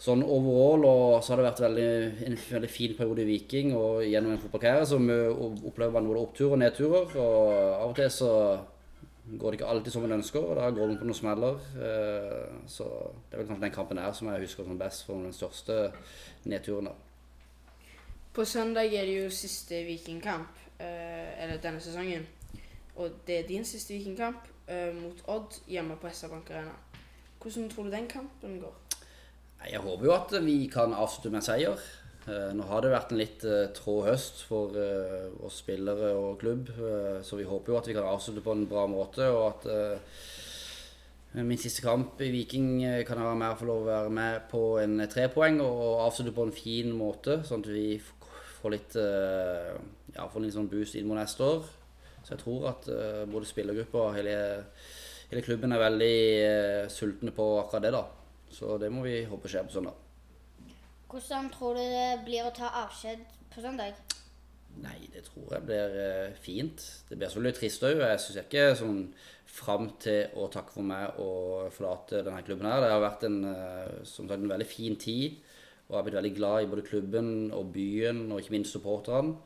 sånn 0.00 0.24
overall 0.26 0.84
og 0.88 1.22
så 1.22 1.32
har 1.32 1.40
det 1.40 1.46
vært 1.46 1.64
veldig, 1.64 1.90
en 2.26 2.38
veldig 2.40 2.70
fin 2.72 2.96
periode 2.98 3.22
i 3.22 3.28
Viking 3.28 3.74
og 3.78 4.02
gjennom 4.04 4.34
en 4.34 4.40
fotballkarriere 4.42 4.88
så 4.90 4.98
vi 5.00 5.18
opplever 5.70 5.94
man 5.94 6.08
både 6.10 6.24
opptur 6.24 6.56
og 6.56 6.60
nedturer. 6.60 7.14
Og 7.14 7.52
av 7.78 7.92
og 7.92 7.98
til 8.00 8.10
så 8.12 8.32
går 9.40 9.50
det 9.50 9.60
ikke 9.60 9.66
alltid 9.70 9.92
som 9.92 10.02
man 10.02 10.12
ønsker, 10.12 10.40
og 10.40 10.56
da 10.56 10.70
går 10.70 10.86
man 10.86 10.98
på 10.98 11.04
noen 11.08 11.14
smeller. 11.14 11.60
Eh, 11.76 12.54
Så 12.66 12.84
det 13.30 13.34
er 13.34 13.38
vel 13.38 13.46
kanskje 13.46 13.64
den 13.64 13.74
kampen 13.74 13.98
her 13.98 14.12
som 14.12 14.28
jeg 14.28 14.40
husker 14.40 14.64
som 14.64 14.78
best 14.78 15.06
for 15.06 15.14
den 15.14 15.32
største 15.32 15.92
nedturen. 16.44 16.84
da. 16.84 16.92
På 18.34 18.44
søndag 18.44 18.94
er 18.94 19.04
det 19.04 19.24
jo 19.24 19.30
siste 19.30 19.84
Vikingkamp, 19.84 20.48
eh, 20.80 21.42
eller 21.42 21.56
denne 21.62 21.80
sesongen. 21.80 22.26
Og 22.96 23.10
det 23.26 23.38
er 23.38 23.48
din 23.48 23.64
siste 23.64 23.94
Vikingkamp 23.94 24.48
eh, 24.68 24.94
mot 24.94 25.22
Odd 25.28 25.60
hjemme 25.68 25.96
på 25.96 26.08
SR 26.08 26.28
Bank 26.28 26.50
Arena. 26.50 26.74
Hvordan 27.42 27.70
tror 27.70 27.82
du 27.84 27.90
den 27.90 28.08
kampen 28.08 28.60
går? 28.60 28.74
Jeg 29.70 29.80
håper 29.80 30.04
jo 30.04 30.12
at 30.12 30.44
vi 30.44 30.66
kan 30.66 30.92
avslutte 30.92 31.30
med 31.30 31.36
en 31.36 31.42
seier. 31.42 31.76
Eh, 32.24 32.52
Nå 32.56 32.64
har 32.70 32.80
det 32.80 32.92
vært 32.94 33.10
en 33.12 33.20
litt 33.20 33.42
eh, 33.44 33.66
trå 33.76 33.98
høst 34.06 34.40
for 34.48 34.72
eh, 34.80 35.26
oss 35.44 35.58
spillere 35.60 36.14
og 36.16 36.38
klubb, 36.40 36.70
så 37.24 37.36
vi 37.36 37.44
håper 37.48 37.72
jo 37.72 37.76
at 37.76 37.90
vi 37.90 37.96
kan 37.96 38.08
avslutte 38.08 38.44
på 38.44 38.54
en 38.54 38.64
bra 38.70 38.86
måte. 38.88 39.28
og 39.28 39.44
at 39.50 39.68
Min 41.34 41.58
siste 41.58 41.82
kamp 41.82 42.20
i 42.22 42.30
Viking 42.30 42.68
kan 43.04 43.18
jeg 43.18 43.26
være 43.26 43.38
med 43.40 43.56
få 43.58 43.66
lov 43.68 43.82
å 43.82 43.88
være 43.90 44.12
med 44.14 44.44
på 44.52 44.62
en 44.80 45.02
trepoeng 45.10 45.58
og 45.64 46.04
avslutte 46.06 46.34
på 46.36 46.46
en 46.46 46.54
fin 46.54 46.92
måte, 46.94 47.40
sånn 47.44 47.64
at 47.64 47.72
vi 47.74 47.98
får 48.60 48.72
litt, 48.72 48.94
ja, 50.14 50.28
får 50.30 50.44
litt 50.44 50.54
sånn 50.54 50.70
boost 50.70 50.94
inn 50.94 51.10
mot 51.10 51.18
neste 51.18 51.42
år. 51.42 51.66
Så 52.22 52.36
jeg 52.36 52.42
tror 52.44 52.68
at 52.70 52.86
både 53.34 53.50
spillergruppa 53.50 54.06
og 54.06 54.14
hele, 54.20 54.38
hele 55.32 55.42
klubben 55.44 55.74
er 55.74 55.82
veldig 55.82 56.14
sultne 56.94 57.34
på 57.34 57.50
akkurat 57.64 57.88
det. 57.88 57.94
da. 57.98 58.06
Så 58.54 58.78
det 58.78 58.94
må 58.94 59.02
vi 59.08 59.24
håpe 59.26 59.50
skjer 59.50 59.66
på 59.66 59.74
søndag. 59.74 60.03
Hvordan 61.14 61.46
tror 61.54 61.76
du 61.78 61.82
det 61.86 62.24
blir 62.26 62.42
å 62.42 62.50
ta 62.50 62.72
avskjed 62.80 63.20
på 63.54 63.62
søndag? 63.62 63.94
Nei, 64.82 64.96
det 65.14 65.20
tror 65.28 65.52
jeg 65.54 65.62
blir 65.68 65.92
eh, 66.02 66.32
fint. 66.42 66.80
Det 67.06 67.14
blir 67.14 67.30
selvfølgelig 67.30 67.58
trist 67.60 67.84
òg. 67.86 68.00
Jeg 68.02 68.22
syns 68.24 68.38
ikke 68.40 68.64
sånn 68.80 68.96
fram 69.54 69.92
til 70.02 70.34
å 70.34 70.48
takke 70.50 70.74
for 70.74 70.88
meg 70.88 71.20
og 71.22 71.68
forlate 71.76 72.24
denne 72.26 72.42
klubben 72.42 72.66
her. 72.66 72.82
Det 72.82 72.90
har 72.90 73.04
vært 73.04 73.28
en, 73.28 73.38
eh, 73.52 73.92
som 74.02 74.26
sagt, 74.26 74.42
en 74.42 74.50
veldig 74.50 74.66
fin 74.66 74.98
tid. 74.98 75.38
Og 75.84 75.94
jeg 75.94 76.00
har 76.00 76.08
blitt 76.08 76.18
veldig 76.18 76.34
glad 76.40 76.64
i 76.64 76.68
både 76.72 76.86
klubben 76.88 77.30
og 77.54 77.70
byen, 77.76 78.24
og 78.32 78.42
ikke 78.42 78.56
minst 78.56 78.74
supporterne. 78.74 79.36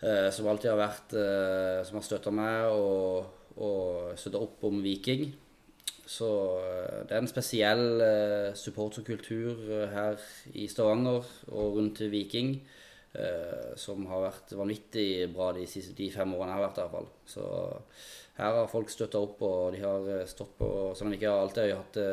eh, 0.00 0.30
Som 0.32 0.48
alltid 0.48 0.70
har 0.72 0.80
vært 0.80 1.12
Som 1.84 2.00
har 2.00 2.08
støtta 2.08 2.32
meg 2.32 2.72
og, 2.72 3.26
og 3.60 4.16
støtta 4.16 4.40
opp 4.40 4.64
om 4.64 4.80
Viking. 4.80 5.34
Så 6.12 6.28
eh, 6.60 7.02
det 7.08 7.16
er 7.16 7.22
en 7.22 7.30
spesiell 7.30 8.04
eh, 8.04 8.50
supporterkultur 8.58 9.62
eh, 9.64 9.92
her 9.92 10.20
i 10.58 10.68
Stavanger 10.68 11.28
og 11.50 11.78
rundt 11.78 12.04
Viking. 12.12 12.56
som 13.76 14.06
har 14.08 14.22
vært 14.22 14.54
vanvittig 14.56 15.26
bra 15.34 15.50
de, 15.52 15.66
siste, 15.68 15.92
de 15.98 16.06
fem 16.08 16.30
årene 16.32 16.54
jeg 16.54 16.56
har 16.56 16.62
vært 16.62 16.78
der. 16.78 16.86
fall. 16.94 17.08
Så 17.28 17.42
her 18.38 18.54
har 18.56 18.70
folk 18.72 18.88
støtta 18.88 19.20
opp, 19.20 19.42
og 19.44 19.74
de 19.74 19.82
har 19.82 20.06
stått 20.30 20.54
på 20.56 20.68
Selv 20.96 21.10
om 21.10 21.12
vi 21.12 21.18
ikke 21.18 21.34
alltid 21.42 21.74
har 21.74 21.90
det, 21.98 22.06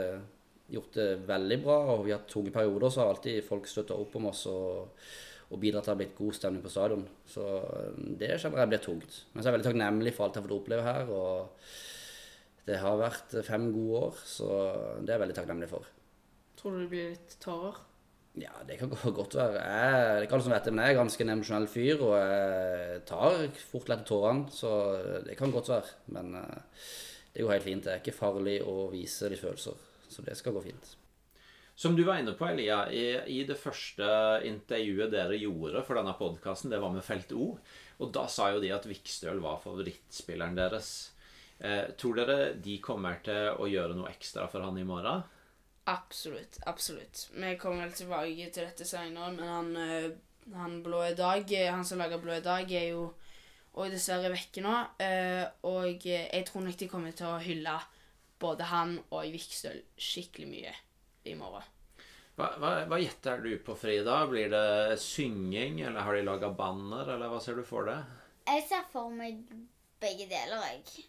gjort 0.76 0.98
det 0.98 1.08
veldig 1.30 1.58
bra, 1.64 1.78
og 1.94 2.04
vi 2.04 2.12
har 2.12 2.20
hatt 2.20 2.34
tunge 2.34 2.52
perioder, 2.52 2.92
så 2.92 3.06
har 3.06 3.14
alltid 3.14 3.48
folk 3.48 3.72
støtta 3.72 3.96
opp 3.96 4.18
om 4.20 4.28
oss 4.34 4.44
og, 4.52 5.06
og 5.48 5.62
bidratt 5.64 5.88
til 5.88 5.94
at 5.94 6.02
det 6.02 6.04
blitt 6.04 6.20
god 6.20 6.36
stemning 6.42 6.66
på 6.68 6.74
stadion. 6.76 7.08
Så 7.32 7.48
det 8.20 8.34
kjenner 8.36 8.66
jeg 8.66 8.74
blir 8.74 8.84
tungt. 8.90 9.22
Men 9.32 9.40
så 9.40 9.46
er 9.46 9.54
jeg 9.54 9.58
veldig 9.62 9.70
takknemlig 9.70 10.16
for 10.18 10.28
alt 10.28 10.36
jeg 10.36 10.44
har 10.44 10.50
fått 10.50 10.60
oppleve 10.60 10.90
her. 10.90 11.16
og 11.16 11.72
det 12.70 12.80
har 12.82 12.98
vært 13.02 13.36
fem 13.48 13.70
gode 13.76 14.02
år, 14.08 14.24
så 14.30 14.50
det 15.02 15.10
er 15.10 15.18
jeg 15.18 15.24
veldig 15.26 15.38
takknemlig 15.42 15.70
for. 15.72 15.88
Tror 16.60 16.76
du 16.76 16.84
det 16.84 16.90
blir 16.92 17.14
litt 17.16 17.36
tårer? 17.44 17.78
Ja, 18.40 18.54
det 18.68 18.78
kan 18.80 18.92
go- 18.92 19.12
godt 19.20 19.36
være. 19.36 19.60
Jeg, 19.60 19.94
det 20.06 20.10
er 20.20 20.26
ikke 20.28 20.38
alle 20.38 20.46
som 20.46 20.54
vet 20.54 20.68
det, 20.70 20.74
men 20.76 20.86
jeg 20.86 20.94
er 20.96 21.00
ganske 21.02 21.26
en 21.26 21.34
emosjonell 21.34 21.68
fyr, 21.72 22.04
og 22.06 22.14
jeg 22.22 23.02
tar 23.10 23.40
fort 23.72 23.90
lett 23.92 24.06
tårene, 24.08 24.54
så 24.54 24.72
det 25.26 25.36
kan 25.40 25.52
godt 25.56 25.72
være. 25.74 25.96
Men 26.16 26.36
eh, 26.40 26.86
det 27.34 27.44
går 27.46 27.56
helt 27.58 27.66
fint. 27.68 27.84
Det 27.88 27.96
er 27.96 28.02
ikke 28.04 28.16
farlig 28.20 28.60
å 28.68 28.76
vise 28.94 29.32
litt 29.34 29.42
følelser, 29.42 29.82
så 30.14 30.26
det 30.28 30.38
skal 30.40 30.56
gå 30.56 30.64
fint. 30.70 30.94
Som 31.80 31.96
du 31.96 32.04
var 32.04 32.20
inne 32.20 32.34
på, 32.36 32.44
Elia, 32.52 32.82
i, 32.92 33.04
i 33.40 33.44
det 33.48 33.56
første 33.56 34.06
intervjuet 34.48 35.14
dere 35.14 35.38
gjorde 35.40 35.82
for 35.88 35.96
denne 35.96 36.12
podkasten, 36.20 36.72
det 36.74 36.80
var 36.84 36.92
med 36.92 37.06
Felt 37.08 37.32
O. 37.32 37.54
Og 38.04 38.12
da 38.16 38.26
sa 38.32 38.50
jo 38.54 38.60
de 38.64 38.72
at 38.76 38.88
Vikstøl 38.88 39.40
var 39.44 39.62
favorittspilleren 39.64 40.60
deres. 40.60 40.90
Eh, 41.60 41.92
tror 42.00 42.16
dere 42.16 42.54
de 42.56 42.78
kommer 42.84 43.20
til 43.24 43.52
å 43.60 43.68
gjøre 43.68 43.98
noe 43.98 44.12
ekstra 44.14 44.48
for 44.52 44.64
han 44.64 44.78
i 44.80 44.88
morgen? 44.88 45.24
Absolutt. 45.92 46.60
Absolutt. 46.70 47.26
Vi 47.34 47.56
kommer 47.60 47.88
vel 47.88 47.96
tilbake 47.98 48.50
til 48.54 48.68
dette 48.68 48.86
senere, 48.88 49.32
men 49.36 49.48
han, 49.48 49.72
eh, 49.78 50.12
han 50.56 50.82
Blå 50.84 51.04
i 51.10 51.16
dag, 51.18 51.52
eh, 51.52 51.72
han 51.72 51.86
som 51.86 52.00
lager 52.00 52.22
Blå 52.22 52.38
i 52.38 52.46
dag, 52.46 52.72
er 52.72 52.90
jo 52.94 53.10
og 53.80 53.92
dessverre 53.94 54.32
vekke 54.34 54.64
nå. 54.66 54.76
eh, 55.00 55.46
Og 55.64 56.06
eh, 56.08 56.28
jeg 56.32 56.46
tror 56.48 56.66
nok 56.66 56.78
de 56.78 56.88
kommer 56.88 57.12
til 57.16 57.28
å 57.28 57.40
hylle 57.44 57.76
både 58.40 58.64
han 58.72 58.96
og 59.12 59.28
Vikstøl 59.34 59.82
skikkelig 60.00 60.48
mye 60.48 60.74
i 61.26 61.36
morgen. 61.36 61.64
Hva, 62.40 62.54
hva, 62.58 62.72
hva 62.88 62.98
gjetter 63.02 63.42
du 63.44 63.52
på, 63.60 63.76
Frida? 63.76 64.22
Blir 64.32 64.50
det 64.50 65.00
synging, 65.04 65.82
eller 65.84 66.06
har 66.08 66.16
de 66.16 66.24
laga 66.24 66.50
banner, 66.56 67.10
eller 67.16 67.28
hva 67.28 67.40
ser 67.44 67.60
du 67.60 67.66
for 67.68 67.90
deg? 67.90 68.06
Jeg 68.48 68.64
ser 68.70 68.86
for 68.94 69.12
meg 69.12 69.42
begge 70.00 70.30
deler, 70.32 70.64
jeg. 70.72 71.09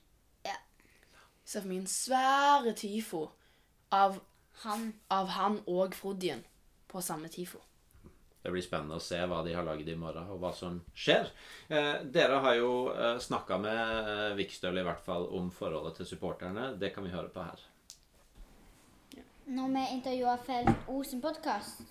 Se 1.51 1.59
for 1.59 1.67
meg 1.67 1.81
en 1.83 1.91
svære 1.91 2.75
tifo 2.79 3.25
av, 3.91 4.21
Han 4.63 4.93
av 5.11 5.31
han 5.35 5.57
og 5.73 5.95
Frodien 5.97 6.43
på 6.91 7.01
samme 7.03 7.31
tifo. 7.33 7.59
Det 8.43 8.53
blir 8.53 8.65
spennende 8.65 8.97
å 8.97 9.03
se 9.03 9.19
hva 9.29 9.41
de 9.45 9.55
har 9.57 9.65
laget 9.67 9.89
i 9.93 9.97
morgen, 9.99 10.29
og 10.33 10.39
hva 10.43 10.51
som 10.57 10.79
skjer. 10.97 11.29
Eh, 11.69 12.05
dere 12.13 12.39
har 12.45 12.57
jo 12.57 12.71
eh, 12.93 13.19
snakka 13.21 13.59
med 13.61 14.11
eh, 14.13 14.37
Vikstøl 14.39 14.81
i 14.81 14.85
hvert 14.87 15.03
fall 15.05 15.27
om 15.37 15.51
forholdet 15.53 16.01
til 16.01 16.09
supporterne. 16.13 16.71
Det 16.81 16.93
kan 16.95 17.05
vi 17.05 17.13
høre 17.13 17.33
på 17.35 17.45
her. 17.45 17.67
Når 19.51 19.75
vi 19.75 19.85
intervjua 19.97 20.37
Felt 20.47 20.89
Osen 20.89 21.21
podkast, 21.25 21.83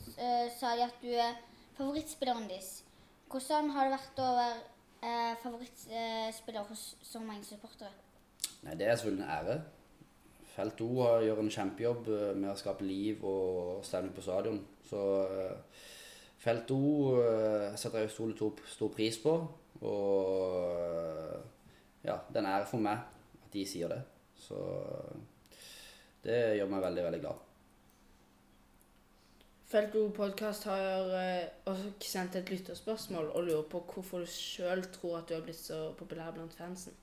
sa 0.56 0.76
de 0.80 0.86
at 0.86 1.02
du 1.04 1.10
er 1.12 1.36
favorittspilleren 1.78 2.48
deres. 2.48 2.84
Hvordan 3.30 3.74
har 3.76 3.90
det 3.90 3.98
vært 3.98 4.22
å 4.24 4.30
være 4.40 4.62
eh, 5.04 5.34
favorittspiller 5.44 6.70
hos 6.72 6.94
så 7.04 7.22
mange 7.22 7.44
supportere? 7.46 8.09
Nei, 8.62 8.76
det 8.76 8.88
er 8.88 8.96
selvfølgelig 8.96 9.26
en 9.26 9.36
ære. 9.38 9.62
Felt 10.60 10.82
O 10.82 11.06
gjør 11.24 11.40
en 11.40 11.54
kjempejobb 11.54 12.10
eh, 12.12 12.36
med 12.36 12.52
å 12.52 12.58
skape 12.60 12.84
liv 12.84 13.24
og 13.24 13.80
stemning 13.88 14.16
på 14.16 14.26
stadion. 14.26 14.60
Så 14.90 15.04
eh, 15.32 15.86
Felt 16.40 16.72
O 16.76 16.84
eh, 17.20 17.76
setter 17.80 18.04
jeg 18.04 18.12
utrolig 18.12 18.36
stor, 18.68 18.92
pris 18.96 19.20
på. 19.24 19.36
Og 19.88 21.36
ja, 22.04 22.18
det 22.28 22.36
er 22.36 22.44
en 22.44 22.52
ære 22.52 22.68
for 22.68 22.84
meg 22.84 23.06
at 23.40 23.52
de 23.54 23.66
sier 23.68 23.92
det. 23.92 24.02
Så 24.40 24.60
det 26.24 26.40
gjør 26.60 26.72
meg 26.74 26.84
veldig, 26.88 27.06
veldig 27.08 27.22
glad. 27.24 27.46
Felt 29.70 29.96
O 29.96 30.08
podkast 30.16 30.66
har 30.68 30.88
også 31.70 31.92
sendt 32.02 32.40
et 32.40 32.50
lytterspørsmål 32.52 33.30
og 33.30 33.44
lurer 33.48 33.68
på 33.72 33.84
hvorfor 33.94 34.26
du 34.26 34.32
sjøl 34.34 34.82
tror 34.92 35.20
at 35.20 35.30
du 35.30 35.38
har 35.38 35.46
blitt 35.46 35.62
så 35.62 35.92
populær 36.00 36.34
blant 36.36 36.56
fansen. 36.58 36.96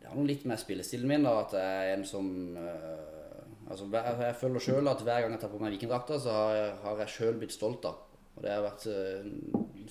Det 0.00 0.08
har 0.08 0.26
litt 0.26 0.46
med 0.48 0.60
spillestilen 0.60 1.10
min, 1.10 1.26
da, 1.26 1.34
at 1.42 1.56
jeg 1.56 1.80
er 1.88 1.94
en 1.94 2.06
som 2.08 2.28
eh, 2.56 3.50
altså, 3.68 3.88
Jeg 3.92 4.38
føler 4.40 4.64
sjøl 4.64 4.88
at 4.88 5.02
hver 5.04 5.24
gang 5.24 5.34
jeg 5.36 5.42
tar 5.42 5.52
på 5.52 5.60
meg 5.60 5.74
vikingdrakta, 5.76 6.18
så 6.22 6.36
har 6.36 6.54
jeg, 6.56 6.70
har 6.84 7.02
jeg 7.04 7.14
sjøl 7.16 7.40
blitt 7.42 7.56
stolt 7.56 7.84
av. 7.88 8.06
Og 8.36 8.44
det 8.44 8.54
har 8.54 8.64
vært 8.64 8.86
eh, 8.88 9.28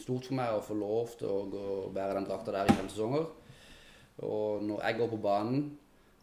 stort 0.02 0.26
for 0.26 0.40
meg 0.40 0.56
å 0.56 0.66
få 0.66 0.78
lov 0.80 1.14
til 1.20 1.30
å 1.30 1.44
gå 1.52 1.68
bære 1.96 2.18
den 2.18 2.28
drakta 2.30 2.56
der 2.56 2.72
i 2.72 2.78
fem 2.80 2.90
sesonger. 2.90 3.30
Og 4.26 4.66
når 4.66 4.84
jeg 4.84 5.00
går 5.00 5.12
på 5.14 5.22
banen, 5.24 5.64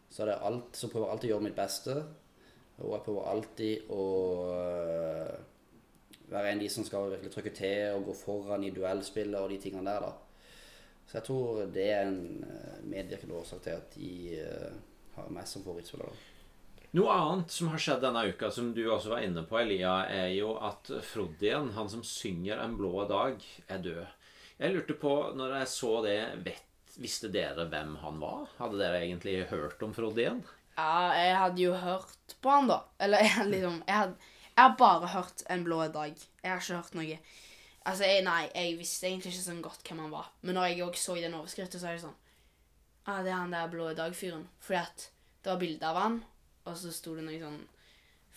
så, 0.09 0.23
er 0.23 0.33
det 0.33 0.39
alt, 0.49 0.77
så 0.77 0.89
prøver 0.91 1.07
jeg 1.07 1.15
alltid 1.15 1.29
å 1.29 1.33
gjøre 1.33 1.47
mitt 1.47 1.57
beste. 1.57 1.97
Og 2.77 2.93
jeg 2.93 3.05
prøver 3.07 3.31
alltid 3.31 3.91
å 3.95 4.05
eh, 4.53 5.35
være 6.29 6.51
en 6.51 6.59
av 6.59 6.63
de 6.65 6.69
som 6.69 6.85
skal 6.85 7.11
virkelig 7.15 7.33
trykke 7.33 7.55
til 7.57 7.95
og 7.95 8.09
gå 8.11 8.17
foran 8.19 8.67
i 8.67 8.73
duellspillet 8.75 9.39
og 9.39 9.51
de 9.53 9.59
tingene 9.63 9.87
der. 9.87 10.09
da. 10.09 10.26
Så 11.07 11.19
jeg 11.19 11.27
tror 11.29 11.61
det 11.71 11.85
er 11.87 12.09
en 12.09 12.43
eh, 12.43 12.79
medvirkende 12.83 13.37
årsak 13.39 13.63
til 13.63 13.77
at 13.79 13.93
de 13.95 14.39
eh, 14.43 14.73
har 15.15 15.29
meg 15.31 15.47
som 15.47 15.63
favorittspiller. 15.63 16.11
Noe 16.97 17.13
annet 17.13 17.51
som 17.51 17.69
har 17.71 17.81
skjedd 17.83 18.03
denne 18.03 18.23
uka, 18.31 18.49
som 18.51 18.73
du 18.75 18.81
også 18.89 19.11
var 19.13 19.23
inne 19.23 19.43
på, 19.47 19.57
Elia, 19.59 20.01
er 20.11 20.29
jo 20.35 20.53
at 20.63 20.91
Frodien, 21.03 21.71
han 21.75 21.89
som 21.91 22.03
synger 22.03 22.59
'En 22.59 22.77
blå 22.79 23.07
dag', 23.07 23.43
er 23.67 23.83
død. 23.83 24.05
Jeg 24.57 24.73
lurte 24.73 24.93
på, 24.93 25.13
når 25.35 25.57
jeg 25.59 25.67
så 25.67 25.91
det, 26.03 26.19
vet, 26.45 26.93
visste 26.97 27.29
dere 27.31 27.67
hvem 27.69 27.95
han 28.01 28.19
var? 28.19 28.47
Hadde 28.57 28.79
dere 28.79 29.03
egentlig 29.03 29.45
hørt 29.51 29.83
om 29.83 29.93
Frodien? 29.93 30.43
Ja, 30.77 31.11
jeg 31.13 31.35
hadde 31.37 31.61
jo 31.61 31.73
hørt 31.73 32.35
på 32.41 32.49
han, 32.49 32.67
da. 32.67 32.81
Eller 32.99 33.23
jeg 33.25 33.47
liksom 33.53 33.83
Jeg, 33.87 33.95
hadde, 33.95 34.15
jeg 34.55 34.63
har 34.63 34.75
bare 34.79 35.07
hørt 35.13 35.43
En 35.49 35.63
blå 35.63 35.87
dag. 35.93 36.15
Jeg 36.43 36.51
har 36.51 36.59
ikke 36.63 36.81
hørt 36.81 36.97
noe 36.97 37.19
Altså, 37.87 38.03
jeg, 38.03 38.23
Nei, 38.27 38.49
jeg 38.51 38.77
visste 38.79 39.07
egentlig 39.07 39.31
ikke 39.31 39.45
sånn 39.45 39.63
godt 39.63 39.85
hvem 39.87 40.01
han 40.03 40.11
var. 40.11 40.31
Men 40.43 40.57
når 40.59 40.71
jeg 40.71 40.83
også 40.83 41.03
så 41.03 41.15
i 41.17 41.23
den 41.23 41.37
overskriften, 41.37 41.79
så 41.79 41.89
er 41.89 41.95
det 41.95 42.03
sånn 42.03 42.17
ah, 43.07 43.21
Det 43.23 43.31
er 43.31 43.37
han 43.37 43.55
der 43.55 43.71
blå 43.71 43.87
dag-fyren. 43.95 44.43
Fordi 44.59 44.81
at 44.81 45.07
det 45.43 45.53
var 45.53 45.61
bilde 45.61 45.87
av 45.87 46.01
han, 46.01 46.19
og 46.65 46.75
så 46.75 46.91
sto 46.91 47.15
det 47.15 47.23
noe 47.23 47.39
sånn 47.39 47.61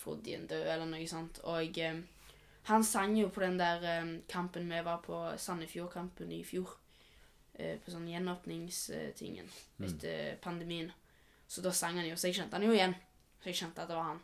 Frodien 0.01 0.47
død, 0.49 0.65
eller 0.65 0.87
noe 0.89 1.09
sånt. 1.11 1.43
Og 1.51 1.81
eh, 1.83 1.99
han 2.71 2.87
sang 2.87 3.17
jo 3.19 3.29
på 3.35 3.43
den 3.43 3.59
der 3.61 3.83
eh, 3.85 4.13
kampen 4.31 4.71
vi 4.71 4.79
var 4.87 5.03
på, 5.05 5.19
Sandefjord-kampen 5.37 6.31
i 6.33 6.41
fjor. 6.47 6.77
Eh, 7.59 7.77
på 7.83 7.93
sånn 7.93 8.09
gjenåpningstingen 8.09 9.51
etter 9.85 10.39
pandemien. 10.41 10.89
Så 11.51 11.65
da 11.65 11.75
sang 11.75 11.99
han 11.99 12.07
jo, 12.09 12.17
så 12.17 12.31
jeg 12.31 12.39
kjente 12.39 12.57
han 12.57 12.65
jo 12.65 12.73
igjen. 12.73 12.95
Så 13.43 13.51
jeg 13.51 13.59
kjente 13.65 13.83
at 13.83 13.91
det 13.91 13.99
var 13.99 14.13
han. 14.13 14.23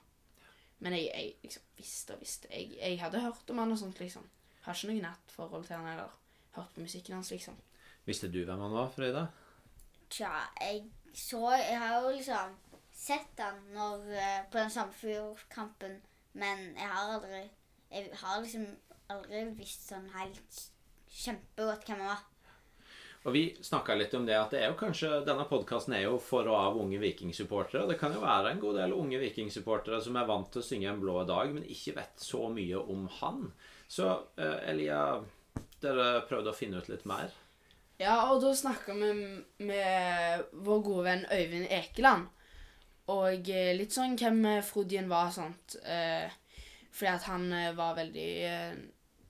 Men 0.85 0.95
jeg, 0.97 1.11
jeg 1.11 1.35
liksom 1.43 1.69
visste 1.77 2.15
og 2.15 2.23
visste. 2.23 2.53
Jeg, 2.53 2.73
jeg 2.79 3.01
hadde 3.03 3.25
hørt 3.25 3.53
om 3.53 3.61
han 3.61 3.75
og 3.75 3.81
sånt, 3.81 4.01
liksom. 4.01 4.25
Har 4.67 4.75
ikke 4.75 4.91
noe 4.91 5.03
nært 5.05 5.33
forhold 5.33 5.67
til 5.67 5.79
han 5.79 5.89
eller 5.95 6.15
hørt 6.57 6.73
på 6.75 6.83
musikken 6.83 7.15
hans, 7.15 7.31
liksom. 7.31 7.57
Visste 8.07 8.31
du 8.31 8.41
hvem 8.45 8.63
han 8.67 8.75
var, 8.75 8.91
Frida? 8.95 9.27
Tja, 10.11 10.33
jeg 10.61 10.85
så 11.17 11.49
Jeg 11.57 11.79
har 11.81 12.03
jo 12.03 12.11
liksom 12.13 12.57
sett 12.93 13.41
han 13.41 13.61
når, 13.75 14.03
eh, 14.13 14.43
på 14.51 14.59
den 14.59 14.71
samme 14.71 14.93
fjordkampen, 14.93 16.01
men 16.35 16.73
jeg 16.77 16.89
har 16.89 17.15
aldri 17.15 17.45
Jeg 17.91 18.11
har 18.21 18.41
liksom 18.43 18.67
aldri 19.09 19.45
visst 19.55 19.89
sånn 19.89 20.09
helt 20.11 20.63
kjempegodt 21.07 21.87
hvem 21.87 22.03
han 22.03 22.11
var. 22.11 22.25
Og 23.27 23.35
vi 23.35 23.45
snakka 23.63 23.95
litt 23.95 24.15
om 24.15 24.27
det 24.27 24.35
at 24.39 24.53
det 24.55 24.61
er 24.63 24.69
jo 24.71 24.79
kanskje, 24.79 25.09
denne 25.27 25.47
podkasten 25.51 25.95
er 25.97 26.05
jo 26.05 26.19
for 26.23 26.47
og 26.47 26.59
av 26.59 26.77
unge 26.79 26.99
vikingsupportere. 27.03 27.83
og 27.83 27.89
Det 27.91 27.99
kan 27.99 28.15
jo 28.15 28.23
være 28.23 28.53
en 28.53 28.61
god 28.63 28.77
del 28.79 28.95
unge 28.95 29.19
vikingsupportere 29.23 29.99
som 30.03 30.19
er 30.19 30.29
vant 30.29 30.51
til 30.53 30.63
å 30.63 30.67
synge 30.67 30.91
En 30.91 31.01
blå 31.01 31.25
dag, 31.27 31.51
men 31.55 31.67
ikke 31.67 31.97
vet 31.97 32.23
så 32.23 32.47
mye 32.51 32.79
om 32.79 33.09
han. 33.19 33.49
Så 33.89 34.09
eh, 34.37 34.71
Elia, 34.71 35.01
dere 35.83 36.23
prøvde 36.29 36.53
å 36.53 36.57
finne 36.57 36.81
ut 36.81 36.89
litt 36.91 37.05
mer. 37.09 37.35
Ja, 37.97 38.17
og 38.29 38.43
da 38.43 38.53
snakka 38.53 38.93
vi 38.99 39.13
med 39.65 40.49
vår 40.53 40.83
gode 40.85 41.05
venn 41.07 41.29
Øyvind 41.33 41.71
Ekeland. 41.73 42.27
Og 43.13 43.49
eh, 43.53 43.73
litt 43.77 43.95
sånn 43.95 44.19
hvem 44.19 44.43
eh, 44.51 44.65
Frodien 44.67 45.09
var 45.11 45.31
og 45.31 45.37
sånt. 45.37 45.79
Eh, 45.87 46.27
fordi 46.97 47.13
at 47.13 47.27
han 47.29 47.51
var 47.77 47.97
veldig 47.99 48.31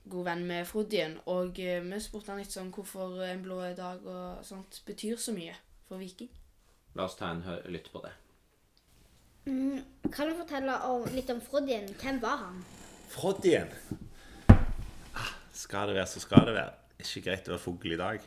god 0.07 0.27
venn 0.29 0.45
med 0.47 0.69
Frodien. 0.71 1.17
Og 1.27 1.59
vi 1.59 1.99
spurte 1.99 2.31
han 2.31 2.39
litt 2.39 2.55
sånn 2.55 2.71
hvorfor 2.71 3.25
en 3.27 3.43
blå 3.43 3.59
dag 3.75 4.05
og 4.07 4.45
sånt 4.47 4.79
betyr 4.87 5.19
så 5.19 5.35
mye 5.35 5.57
for 5.89 5.99
Viking. 5.99 6.31
La 6.95 7.09
oss 7.09 7.19
ta 7.19 7.33
en 7.35 7.43
lytt 7.67 7.91
på 7.91 8.05
det. 8.05 8.13
Mm, 9.51 9.83
kan 10.15 10.31
du 10.31 10.39
fortelle 10.39 10.79
litt 11.11 11.35
om 11.35 11.43
Frodien? 11.43 11.91
Hvem 11.99 12.23
var 12.23 12.39
han? 12.45 12.63
Froddien. 13.11 13.75
Skal 15.57 15.89
det 15.89 15.97
være, 15.97 16.11
så 16.11 16.21
skal 16.21 16.49
det 16.49 16.57
være. 16.57 16.73
Ikke 17.01 17.23
greit 17.29 17.49
å 17.49 17.55
være 17.55 17.65
fugl 17.65 17.95
i 17.95 18.01
dag. 18.01 18.25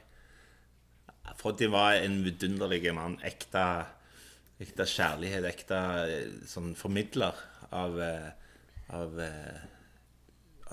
Froddy 1.37 1.69
var 1.69 1.99
en 2.01 2.19
vidunderlig 2.25 2.81
mann. 2.97 3.19
Ekte, 3.25 3.63
ekte 4.61 4.87
kjærlighet, 4.89 5.45
ekte 5.45 5.79
eh, 6.09 6.31
sånn 6.49 6.73
formidler 6.77 7.37
av, 7.75 7.99
eh, 8.01 8.29
av, 8.97 9.19
eh, 9.21 9.59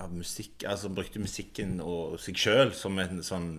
av 0.01 0.13
musikk. 0.13 0.65
Altså 0.69 0.89
brukte 0.93 1.21
musikken 1.21 1.77
og 1.83 2.17
seg 2.21 2.41
sjøl 2.41 2.73
som 2.77 2.97
en 3.03 3.21
sånn 3.25 3.51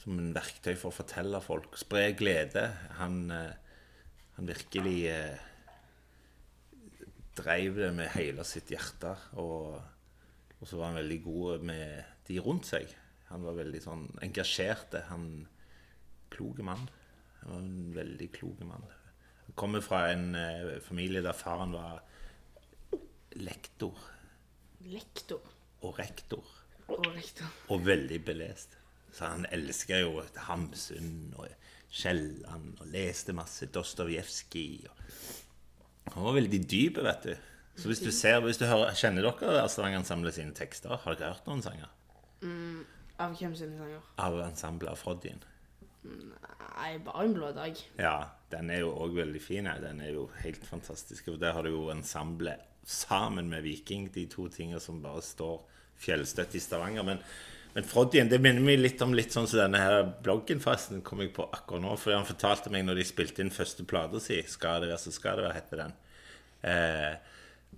som 0.00 0.16
en 0.16 0.30
verktøy 0.32 0.78
for 0.80 0.88
å 0.88 0.96
fortelle 0.96 1.42
folk. 1.44 1.74
Spre 1.76 2.06
glede. 2.16 2.62
Han, 2.96 3.18
han 3.28 4.48
virkelig 4.48 5.00
eh, 5.12 5.42
dreiv 7.36 7.76
det 7.82 7.90
med 7.98 8.08
hele 8.14 8.46
sitt 8.48 8.72
hjerte. 8.72 9.12
Og, 9.42 9.76
og 10.56 10.64
så 10.64 10.78
var 10.78 10.88
han 10.88 11.02
veldig 11.02 11.20
god 11.26 11.66
med 11.68 12.16
de 12.28 12.38
rundt 12.42 12.68
seg. 12.68 12.90
Han 13.30 13.44
var 13.46 13.58
veldig 13.58 13.80
sånn 13.84 14.06
engasjert. 14.24 14.94
Han 15.10 15.46
kloke 16.34 16.64
mann. 16.66 16.88
Han 17.40 17.52
var 17.52 17.60
en 17.62 17.92
veldig 17.96 18.30
klok 18.36 18.62
mann. 18.66 18.86
Han 19.46 19.56
kommer 19.58 19.82
fra 19.84 20.04
en 20.12 20.34
eh, 20.38 20.76
familie 20.84 21.22
der 21.24 21.36
faren 21.36 21.72
var 21.74 22.02
lektor 23.38 23.94
Lektor 24.90 25.42
og 25.84 25.98
rektor. 25.98 26.44
og 26.88 27.04
rektor. 27.14 27.46
Og 27.68 27.84
veldig 27.86 28.18
belest. 28.24 28.76
Så 29.12 29.26
han 29.28 29.46
elsker 29.52 30.00
jo 30.04 30.22
Hamsun 30.46 31.34
og 31.36 31.48
Kielland 31.90 32.80
og 32.80 32.88
leste 32.92 33.34
masse 33.36 33.66
Dostojevskij. 33.74 34.86
Han 36.14 36.24
var 36.24 36.36
veldig 36.38 36.60
dyp, 36.70 37.00
vet 37.04 37.26
du. 37.28 37.34
Så 37.76 37.90
hvis 37.90 38.02
du 38.02 38.10
ser, 38.10 38.40
hvis 38.44 38.58
du 38.58 38.66
hører, 38.66 38.94
Kjenner 38.98 39.26
dere 39.26 39.68
Stavanger-ensemblet 39.68 40.36
sine 40.36 40.54
tekster? 40.56 40.96
Har 41.04 41.16
dere 41.18 41.34
hørt 41.34 41.46
noen 41.48 41.62
sanger? 41.64 41.88
Av 43.20 43.36
hvem 43.36 43.54
sine 43.56 43.76
sanger? 43.76 44.04
Av 44.24 44.38
ensemblet 44.46 44.92
av 44.92 45.00
Froddien? 45.00 45.42
Nei, 46.02 46.94
bare 47.04 47.26
en 47.26 47.34
blå 47.36 47.50
dag. 47.52 47.76
Ja, 48.00 48.16
den 48.52 48.70
er 48.72 48.84
jo 48.84 48.94
òg 49.04 49.18
veldig 49.18 49.42
fin. 49.44 49.68
Den 49.82 50.00
er 50.00 50.14
jo 50.14 50.28
helt 50.40 50.64
fantastisk. 50.66 51.28
Og 51.34 51.40
der 51.42 51.52
har 51.56 51.66
du 51.66 51.74
jo 51.74 51.90
ensemblet 51.92 52.64
sammen 52.88 53.50
med 53.52 53.66
Viking, 53.66 54.08
de 54.14 54.24
to 54.30 54.48
tingene 54.52 54.80
som 54.80 55.02
bare 55.04 55.22
står 55.24 55.58
fjellstøtt 56.00 56.56
i 56.56 56.62
Stavanger. 56.64 57.04
Men, 57.06 57.20
men 57.74 57.86
Froddien, 57.86 58.30
det 58.32 58.40
minner 58.40 58.64
meg 58.64 58.80
litt 58.80 59.02
om 59.04 59.12
litt 59.14 59.36
sånn 59.36 59.48
som 59.50 59.60
denne 59.60 59.82
her 59.82 60.00
bloggen, 60.24 60.62
forresten, 60.64 61.04
kom 61.04 61.20
jeg 61.20 61.34
på 61.36 61.44
akkurat 61.52 61.84
nå. 61.84 61.92
For 62.00 62.16
han 62.16 62.28
fortalte 62.28 62.72
meg 62.72 62.86
når 62.86 63.02
de 63.02 63.08
spilte 63.10 63.44
inn 63.44 63.52
første 63.54 63.84
plata 63.84 64.22
si, 64.22 64.40
'Skal 64.40 64.80
det 64.80 64.94
være, 64.94 65.04
så 65.04 65.12
skal 65.12 65.36
det 65.36 65.44
være', 65.44 65.58
heter 65.60 65.84
den. 65.84 65.94
Eh, 66.64 67.14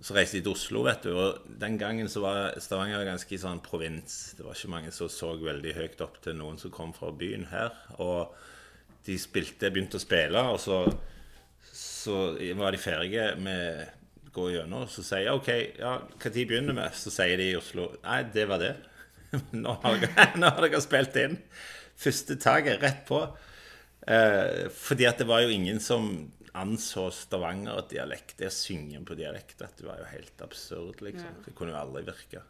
så 0.01 0.15
reiste 0.17 0.39
de 0.39 0.43
til 0.43 0.55
Oslo, 0.55 0.81
vet 0.87 1.05
du. 1.05 1.11
Og 1.15 1.43
den 1.61 1.77
gangen 1.79 2.09
så 2.11 2.23
var 2.23 2.57
Stavanger 2.63 3.05
ganske 3.07 3.37
sånn 3.39 3.61
provins. 3.63 4.33
Det 4.37 4.45
var 4.45 4.57
ikke 4.57 4.71
mange 4.73 4.91
som 4.95 5.11
så 5.11 5.33
veldig 5.39 5.75
høyt 5.77 6.01
opp 6.03 6.17
til 6.23 6.35
noen 6.39 6.59
som 6.59 6.73
kom 6.73 6.91
fra 6.95 7.11
byen 7.15 7.47
her. 7.51 7.75
Og 8.03 8.33
de 9.07 9.17
spilte, 9.19 9.71
begynte 9.71 9.99
å 9.99 10.03
spille, 10.03 10.43
og 10.53 10.59
så, 10.63 10.79
så 11.75 12.17
var 12.59 12.75
de 12.75 12.81
ferdige 12.81 13.29
med 13.43 14.27
å 14.27 14.33
gå 14.35 14.49
gjennom. 14.55 14.87
Så 14.91 15.05
sier 15.05 15.27
jeg 15.27 15.37
OK, 15.39 15.51
ja, 15.79 15.97
når 16.01 16.35
begynner 16.39 16.79
vi? 16.79 16.89
Så 16.99 17.13
sier 17.13 17.39
de 17.39 17.51
i 17.51 17.59
Oslo 17.59 17.91
Nei, 18.03 18.21
det 18.33 18.47
var 18.49 18.63
det. 18.63 18.75
Nå 19.63 19.77
har 19.83 19.97
dere, 20.01 20.29
nå 20.41 20.51
har 20.51 20.67
dere 20.67 20.83
spilt 20.83 21.15
inn. 21.21 21.39
Første 22.03 22.37
taket, 22.41 22.81
rett 22.83 23.03
på. 23.07 23.23
Eh, 24.03 24.67
fordi 24.75 25.07
at 25.07 25.21
det 25.21 25.29
var 25.29 25.45
jo 25.45 25.53
ingen 25.53 25.79
som 25.81 26.11
anså 26.53 27.07
Stavanger-dialekt. 27.11 28.37
Det 28.37 28.47
å 28.49 28.53
synge 28.53 29.01
på 29.05 29.15
dialekt 29.17 29.61
vet 29.61 29.77
du, 29.79 29.87
var 29.87 30.01
jo 30.01 30.09
helt 30.11 30.41
absurd, 30.45 31.01
liksom. 31.05 31.39
Det 31.45 31.53
kunne 31.57 31.73
jo 31.73 31.79
aldri 31.79 32.03
virke. 32.07 32.43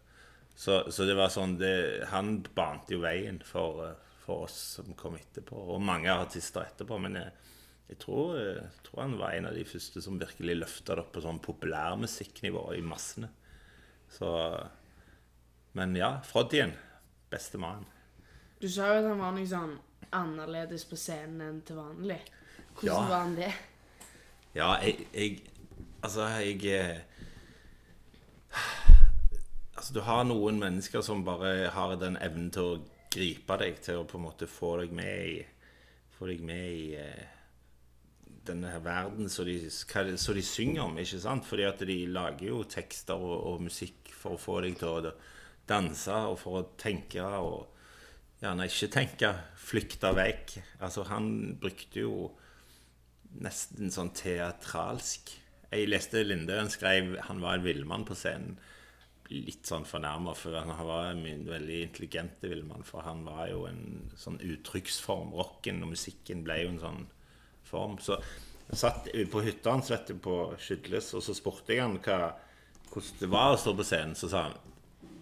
Så, 0.55 0.83
så 0.93 1.05
det 1.09 1.15
var 1.17 1.31
sånn 1.33 1.55
det, 1.57 2.05
Han 2.11 2.43
bante 2.53 2.93
jo 2.93 2.99
veien 3.01 3.39
for, 3.47 3.95
for 4.21 4.43
oss 4.45 4.57
som 4.77 4.91
kom 4.99 5.15
etterpå, 5.17 5.55
og 5.73 5.81
mange 5.81 6.11
artister 6.13 6.67
etterpå. 6.67 6.99
Men 7.01 7.17
jeg, 7.21 7.31
jeg, 7.89 7.99
tror, 8.03 8.35
jeg 8.37 8.83
tror 8.85 9.01
han 9.05 9.17
var 9.21 9.33
en 9.37 9.49
av 9.49 9.57
de 9.57 9.63
første 9.65 10.03
som 10.05 10.19
virkelig 10.21 10.59
løfta 10.59 10.93
det 10.99 11.05
opp 11.07 11.13
på 11.15 11.23
sånn 11.25 11.41
populærmusikknivå 11.47 12.67
i 12.77 12.83
massene. 12.85 13.31
Så 14.13 14.29
Men 15.73 15.95
ja, 15.97 16.19
Froddien. 16.27 16.75
Beste 17.33 17.57
mannen. 17.57 17.87
Du 18.61 18.67
sa 18.69 18.91
jo 18.93 18.99
at 19.01 19.07
han 19.09 19.19
var 19.23 19.31
noe 19.33 19.47
sånn 19.49 19.71
annerledes 20.13 20.83
på 20.85 20.95
scenen 20.99 21.41
enn 21.47 21.61
til 21.65 21.79
vanlig. 21.79 22.19
Hvordan 22.77 22.91
Ja. 22.91 23.07
var 23.09 23.23
han 23.23 23.33
det? 23.35 23.53
Ja, 24.53 24.75
jeg, 24.81 25.07
jeg 25.13 25.39
Altså, 26.03 26.27
jeg 26.27 26.65
eh, 26.65 26.97
Altså, 29.77 29.93
du 29.93 30.01
har 30.05 30.23
noen 30.27 30.59
mennesker 30.61 31.01
som 31.01 31.23
bare 31.25 31.71
har 31.73 31.95
den 31.97 32.19
evnen 32.21 32.51
til 32.53 32.67
å 32.67 32.81
gripe 33.13 33.57
deg, 33.61 33.79
til 33.81 34.01
å 34.01 34.05
på 34.09 34.19
en 34.19 34.27
måte 34.27 34.49
få 34.49 34.75
deg 34.83 34.93
med 34.95 35.29
i 35.31 35.39
Få 36.13 36.29
deg 36.29 36.43
med 36.45 36.67
i 36.69 36.93
eh, 37.01 37.23
denne 38.45 38.69
her 38.75 38.83
verden 38.83 39.31
som 39.31 39.47
de, 39.47 39.57
de 39.65 40.43
synger 40.45 40.83
om, 40.83 40.97
ikke 41.01 41.21
sant? 41.23 41.47
Fordi 41.47 41.65
at 41.65 41.81
de 41.87 41.97
lager 42.11 42.51
jo 42.51 42.61
tekster 42.69 43.17
og, 43.17 43.33
og 43.49 43.63
musikk 43.65 44.11
for 44.13 44.35
å 44.35 44.41
få 44.41 44.59
deg 44.67 44.77
til 44.77 44.91
å 44.91 45.15
danse 45.67 46.19
og 46.27 46.37
for 46.41 46.59
å 46.59 46.67
tenke 46.77 47.23
og 47.23 47.71
gjerne 48.43 48.67
ikke 48.69 48.91
tenke, 48.93 49.33
flykte 49.57 50.11
vekk. 50.13 50.57
Altså, 50.83 51.07
han 51.09 51.55
brukte 51.59 52.03
jo 52.03 52.29
nesten 53.41 53.91
sånn 53.93 54.13
teatralsk. 54.17 55.33
Jeg 55.73 55.89
leste 55.89 56.21
Lindøen 56.25 56.69
skrev 56.69 57.15
han 57.27 57.41
var 57.41 57.57
en 57.57 57.65
villmann 57.65 58.05
på 58.05 58.17
scenen. 58.17 58.59
Litt 59.33 59.65
sånn 59.65 59.87
fornærma, 59.87 60.35
for 60.37 60.53
han 60.59 60.73
var 60.85 61.13
en 61.13 61.23
veldig 61.47 61.79
intelligent 61.87 62.43
villmann. 62.45 62.85
For 62.85 63.05
han 63.07 63.23
var 63.25 63.47
jo 63.49 63.63
en 63.69 64.11
sånn 64.19 64.37
uttrykksform. 64.43 65.33
Rocken 65.33 65.81
og 65.85 65.93
musikken 65.95 66.43
ble 66.45 66.59
jo 66.61 66.73
en 66.73 66.83
sånn 66.83 67.05
form. 67.65 67.97
Så 68.03 68.19
jeg 68.67 68.81
satt 68.83 69.09
på 69.31 69.45
hytta 69.45 69.73
hans 69.73 69.89
vet 69.93 70.11
du, 70.11 70.19
på 70.21 70.37
Skydles, 70.61 71.13
og 71.17 71.25
så 71.25 71.35
spurte 71.37 71.73
jeg 71.73 71.81
han 71.81 71.97
hva, 72.03 72.35
hvordan 72.91 73.19
det 73.23 73.31
var 73.33 73.55
å 73.55 73.59
stå 73.59 73.73
på 73.79 73.87
scenen. 73.87 74.17
Så 74.19 74.29
sa 74.33 74.47
han 74.49 74.61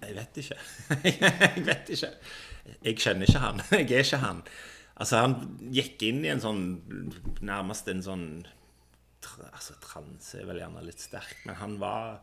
jeg 0.02 0.16
vet 0.18 0.38
ikke. 0.42 0.56
jeg 1.56 1.66
vet 1.66 1.92
ikke. 1.94 2.10
Jeg 2.82 2.98
kjenner 3.02 3.30
ikke 3.30 3.42
han. 3.42 3.62
Jeg 3.72 3.92
er 3.92 4.06
ikke 4.06 4.22
han. 4.22 4.42
Altså, 5.02 5.22
han 5.24 5.36
gikk 5.74 6.04
inn 6.06 6.22
i 6.26 6.30
en 6.30 6.44
sånn 6.44 6.66
Nærmest 7.42 7.90
en 7.90 8.04
sånn 8.06 8.28
Altså, 9.50 9.78
transe 9.82 10.40
er 10.42 10.48
vel 10.50 10.62
gjerne 10.62 10.84
litt 10.86 11.02
sterk, 11.02 11.44
men 11.46 11.58
han 11.60 11.78
var 11.82 12.20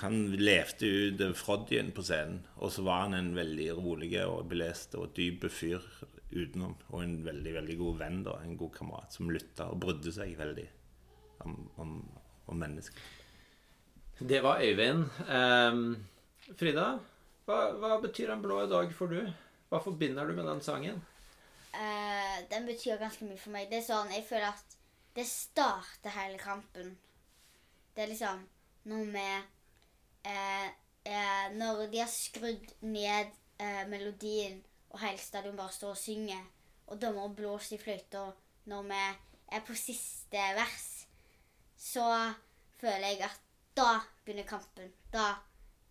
Han 0.00 0.34
levde 0.40 0.88
ut 0.88 1.22
Froddien 1.36 1.92
på 1.92 2.04
scenen, 2.06 2.40
og 2.56 2.72
så 2.72 2.84
var 2.86 3.06
han 3.06 3.16
en 3.16 3.32
veldig 3.36 3.68
rolig 3.76 4.14
og 4.24 4.46
belest 4.48 4.96
og 4.96 5.12
dyp 5.16 5.44
fyr 5.52 5.84
utenom. 6.32 6.78
Og 6.90 7.02
en 7.02 7.18
veldig, 7.26 7.52
veldig 7.58 7.76
god 7.76 7.98
venn, 8.00 8.22
da. 8.24 8.38
En 8.40 8.56
god 8.56 8.72
kamerat 8.72 9.12
som 9.12 9.28
lytta 9.28 9.68
og 9.68 9.82
brydde 9.84 10.14
seg 10.16 10.32
veldig 10.38 10.64
om, 11.44 11.58
om, 11.82 11.92
om 12.48 12.64
mennesker. 12.64 13.04
Det 14.22 14.40
var 14.44 14.64
Øyvind. 14.64 15.04
Um, 15.28 15.84
Frida, 16.56 16.88
hva, 17.44 17.60
hva 17.76 18.00
betyr 18.00 18.32
en 18.32 18.42
blå 18.44 18.62
dag 18.70 18.92
for 18.96 19.12
du? 19.12 19.20
Hva 19.68 19.84
forbinder 19.84 20.28
du 20.28 20.36
med 20.40 20.48
den 20.48 20.64
sangen? 20.64 21.04
Eh, 21.72 22.38
den 22.50 22.66
betyr 22.68 23.00
ganske 23.00 23.26
mye 23.28 23.40
for 23.40 23.54
meg. 23.54 23.70
Det 23.70 23.80
er 23.80 23.86
sånn, 23.86 24.12
Jeg 24.12 24.26
føler 24.28 24.50
at 24.52 24.76
det 25.16 25.26
starter 25.28 26.16
hele 26.16 26.38
kampen. 26.40 26.96
Det 27.94 28.04
er 28.04 28.12
liksom 28.12 28.46
noe 28.88 29.04
med 29.04 29.44
uh, 30.26 30.68
uh, 31.06 31.46
Når 31.52 31.82
de 31.92 32.00
har 32.00 32.08
skrudd 32.08 32.72
ned 32.80 33.38
melodien, 33.86 34.56
og 34.90 34.98
hele 35.04 35.20
stadion 35.22 35.54
bare 35.54 35.70
står 35.70 35.92
og 35.92 36.00
synger, 36.00 36.40
og 36.90 36.98
dommer 36.98 37.28
blåser 37.36 37.76
i 37.76 37.78
fløyta 37.78 38.24
når 38.66 38.88
vi 38.88 39.02
er 39.54 39.62
på 39.66 39.76
siste 39.78 40.42
vers, 40.56 40.88
så 41.78 42.06
føler 42.80 43.06
jeg 43.06 43.22
at 43.26 43.40
da 43.76 44.00
begynner 44.24 44.48
kampen. 44.48 44.90
Da, 45.12 45.32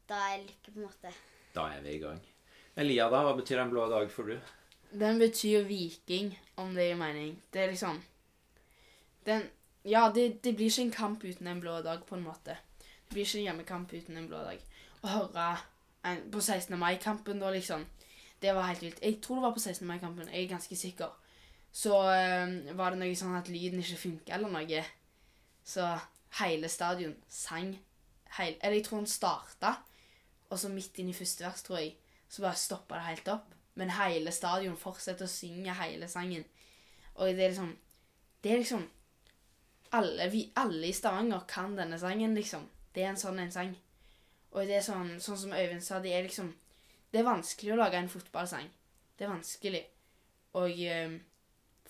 da 0.09 0.19
er 0.33 0.43
lykke, 0.45 0.71
på 0.71 0.79
en 0.79 0.87
måte. 0.87 1.13
Da 1.55 1.67
er 1.75 1.85
vi 1.85 1.95
i 1.95 2.01
gang. 2.03 2.19
Elia, 2.79 3.09
da, 3.11 3.23
hva 3.25 3.35
betyr 3.37 3.63
en 3.63 3.71
blå 3.73 3.87
dag 3.91 4.11
for 4.11 4.31
du? 4.31 4.37
Den 4.91 5.19
betyr 5.19 5.63
viking, 5.67 6.33
om 6.59 6.73
det 6.75 6.89
gir 6.89 6.99
mening. 6.99 7.35
Det 7.53 7.61
er 7.61 7.71
liksom 7.71 8.01
den, 9.25 9.49
Ja, 9.85 10.11
det, 10.15 10.43
det 10.43 10.55
blir 10.55 10.69
ikke 10.69 10.81
en 10.81 10.91
kamp 10.91 11.23
uten 11.23 11.47
en 11.47 11.61
blå 11.61 11.79
dag, 11.81 12.03
på 12.05 12.15
en 12.15 12.23
måte. 12.23 12.57
Det 12.77 13.15
blir 13.15 13.25
ikke 13.25 13.39
en 13.39 13.43
hjemmekamp 13.43 13.93
uten 13.93 14.17
en 14.17 14.27
blå 14.27 14.37
dag. 14.45 14.59
Å 15.01 15.07
høre 15.07 15.45
en, 16.05 16.21
på 16.31 16.41
16. 16.41 16.77
mai-kampen, 16.79 17.39
da, 17.41 17.49
liksom 17.49 17.85
Det 18.41 18.55
var 18.55 18.67
helt 18.67 18.81
vilt. 18.81 19.01
Jeg 19.01 19.21
tror 19.21 19.35
det 19.35 19.43
var 19.43 19.53
på 19.53 19.59
16. 19.59 19.87
mai-kampen. 19.87 20.29
Jeg 20.29 20.43
er 20.43 20.49
ganske 20.49 20.75
sikker. 20.75 21.09
Så 21.71 21.93
øh, 21.95 22.77
var 22.77 22.91
det 22.91 22.99
noe 22.99 23.15
sånn 23.15 23.37
at 23.37 23.49
lyden 23.49 23.79
ikke 23.79 23.99
funka, 24.01 24.35
eller 24.35 24.51
noe. 24.51 24.83
Så 25.63 25.85
hele 26.41 26.69
stadion 26.69 27.15
sang 27.29 27.75
heil, 28.37 28.55
Eller 28.61 28.79
jeg 28.79 28.85
tror 28.85 28.97
den 28.97 29.07
starta, 29.07 29.75
og 30.49 30.59
så 30.59 30.69
midt 30.71 30.99
inn 30.99 31.09
i 31.11 31.15
første 31.15 31.45
vers, 31.45 31.63
tror 31.63 31.79
jeg, 31.79 31.95
så 32.29 32.43
bare 32.43 32.59
stoppa 32.59 32.97
det 32.99 33.07
helt 33.09 33.31
opp. 33.33 33.53
Men 33.79 33.93
hele 33.95 34.31
stadion 34.35 34.77
fortsetter 34.77 35.27
å 35.27 35.31
synge 35.31 35.75
hele 35.79 36.09
sangen. 36.11 36.43
Og 37.15 37.31
det 37.35 37.45
er 37.45 37.53
liksom 37.53 37.77
Det 38.43 38.51
er 38.51 38.57
liksom 38.57 38.89
Alle, 39.91 40.29
vi, 40.29 40.51
alle 40.55 40.87
i 40.87 40.93
Stavanger 40.93 41.41
kan 41.47 41.75
denne 41.75 41.99
sangen, 41.99 42.35
liksom. 42.35 42.67
Det 42.93 43.03
er 43.03 43.09
en 43.11 43.19
sånn 43.19 43.39
en 43.39 43.51
sang. 43.51 43.73
Og 44.51 44.67
det 44.67 44.77
er 44.77 44.85
sånn, 44.85 45.19
sånn 45.19 45.37
som 45.37 45.53
Øyvind 45.55 45.83
sa, 45.83 45.99
det 45.99 46.13
er 46.15 46.23
liksom 46.23 46.53
Det 47.11 47.19
er 47.19 47.27
vanskelig 47.27 47.73
å 47.73 47.79
lage 47.79 47.99
en 47.99 48.09
fotballsang. 48.09 48.69
Det 49.17 49.27
er 49.27 49.33
vanskelig. 49.33 49.83
Og 50.55 50.71
um, 50.71 51.19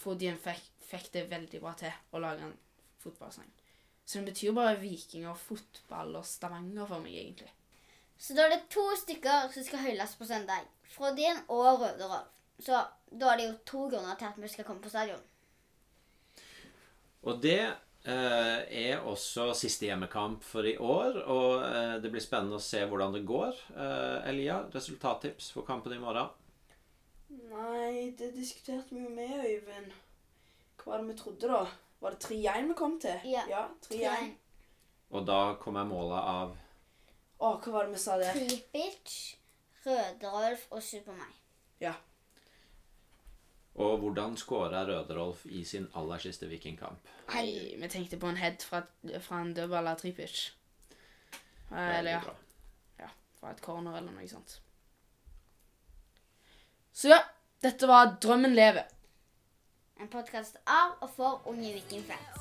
Fodien 0.02 0.38
fikk, 0.42 0.64
fikk 0.82 1.12
det 1.14 1.30
veldig 1.30 1.62
bra 1.62 1.74
til 1.78 1.94
å 2.12 2.22
lage 2.22 2.48
en 2.48 2.56
fotballsang. 3.04 3.50
Så 4.06 4.18
den 4.18 4.26
betyr 4.26 4.56
bare 4.58 4.80
vikinger, 4.82 5.38
fotball 5.38 6.18
og 6.18 6.26
Stavanger 6.26 6.90
for 6.90 7.06
meg, 7.06 7.14
egentlig. 7.22 7.52
Så 8.22 8.36
da 8.38 8.46
er 8.46 8.54
det 8.54 8.68
to 8.70 8.84
stykker 9.02 9.50
som 9.50 9.66
skal 9.66 9.82
hylles 9.88 10.12
på 10.20 10.28
søndag. 10.30 10.68
Frodin 10.94 11.40
og 11.48 11.82
Røverolf. 11.82 12.28
Så 12.62 12.78
da 13.10 13.32
er 13.32 13.40
det 13.40 13.48
jo 13.48 13.54
to 13.66 13.88
grunner 13.90 14.18
til 14.20 14.28
at 14.30 14.38
vi 14.38 14.50
skal 14.52 14.68
komme 14.68 14.84
på 14.84 14.92
stadion. 14.94 15.24
Og 17.26 17.42
det 17.42 17.64
eh, 17.66 18.60
er 18.84 19.02
også 19.10 19.48
siste 19.58 19.90
hjemmekamp 19.90 20.46
for 20.46 20.70
i 20.70 20.76
år, 20.78 21.18
og 21.26 21.66
eh, 21.66 21.96
det 22.04 22.14
blir 22.14 22.22
spennende 22.22 22.60
å 22.60 22.64
se 22.64 22.84
hvordan 22.86 23.18
det 23.18 23.26
går. 23.26 23.58
Eh, 23.74 24.30
Elia, 24.30 24.62
resultattips 24.74 25.50
for 25.56 25.66
kampen 25.66 25.98
i 25.98 26.02
morgen? 26.02 26.30
Nei, 27.50 28.12
det 28.20 28.36
diskuterte 28.38 28.94
vi 28.94 29.02
jo 29.02 29.10
med 29.18 29.34
Øyvind. 29.42 29.94
Hva 30.78 30.94
var 30.94 31.02
det 31.02 31.10
vi 31.10 31.22
trodde, 31.24 31.50
da? 31.50 31.66
Var 32.02 32.14
det 32.14 32.26
3-1 32.30 32.70
vi 32.70 32.78
kom 32.78 33.00
til? 33.02 33.30
Ja, 33.34 33.66
3-1. 33.90 34.36
Og 35.12 35.26
da 35.26 35.42
kommer 35.62 35.90
målet 35.90 36.22
av 36.22 36.60
Å, 37.42 37.56
hva 37.58 37.72
var 37.74 37.88
det 37.88 37.96
vi 37.96 38.00
sa 38.02 38.16
der? 38.22 38.38
Tripic, 38.38 39.14
Røderolf 39.82 40.68
og 40.70 40.84
Supermai. 40.86 41.32
Ja. 41.82 41.96
Og 43.82 43.98
hvordan 44.04 44.36
skåra 44.38 44.84
Røderolf 44.86 45.46
i 45.50 45.64
sin 45.66 45.88
aller 45.98 46.22
siste 46.22 46.50
vikingkamp? 46.52 47.10
Nei, 47.34 47.74
vi 47.82 47.90
tenkte 47.90 48.20
på 48.22 48.30
en 48.30 48.38
head 48.38 48.62
fra, 48.62 48.84
fra 49.26 49.42
en 49.42 49.56
dødball 49.58 49.90
av 49.90 49.98
Tripic. 50.04 50.52
Eller 51.72 52.12
ja, 52.12 52.36
ja, 53.00 53.10
fra 53.40 53.56
et 53.56 53.64
corner 53.64 53.98
eller 53.98 54.12
noe 54.12 54.28
sånt. 54.30 54.60
Så 56.94 57.10
ja, 57.10 57.22
dette 57.64 57.90
var 57.90 58.18
Drømmen 58.22 58.54
lever. 58.54 58.86
En 60.02 60.12
podkast 60.12 60.62
av 60.68 61.00
og 61.02 61.10
for 61.16 61.50
unge 61.50 61.74
vikingfans. 61.80 62.41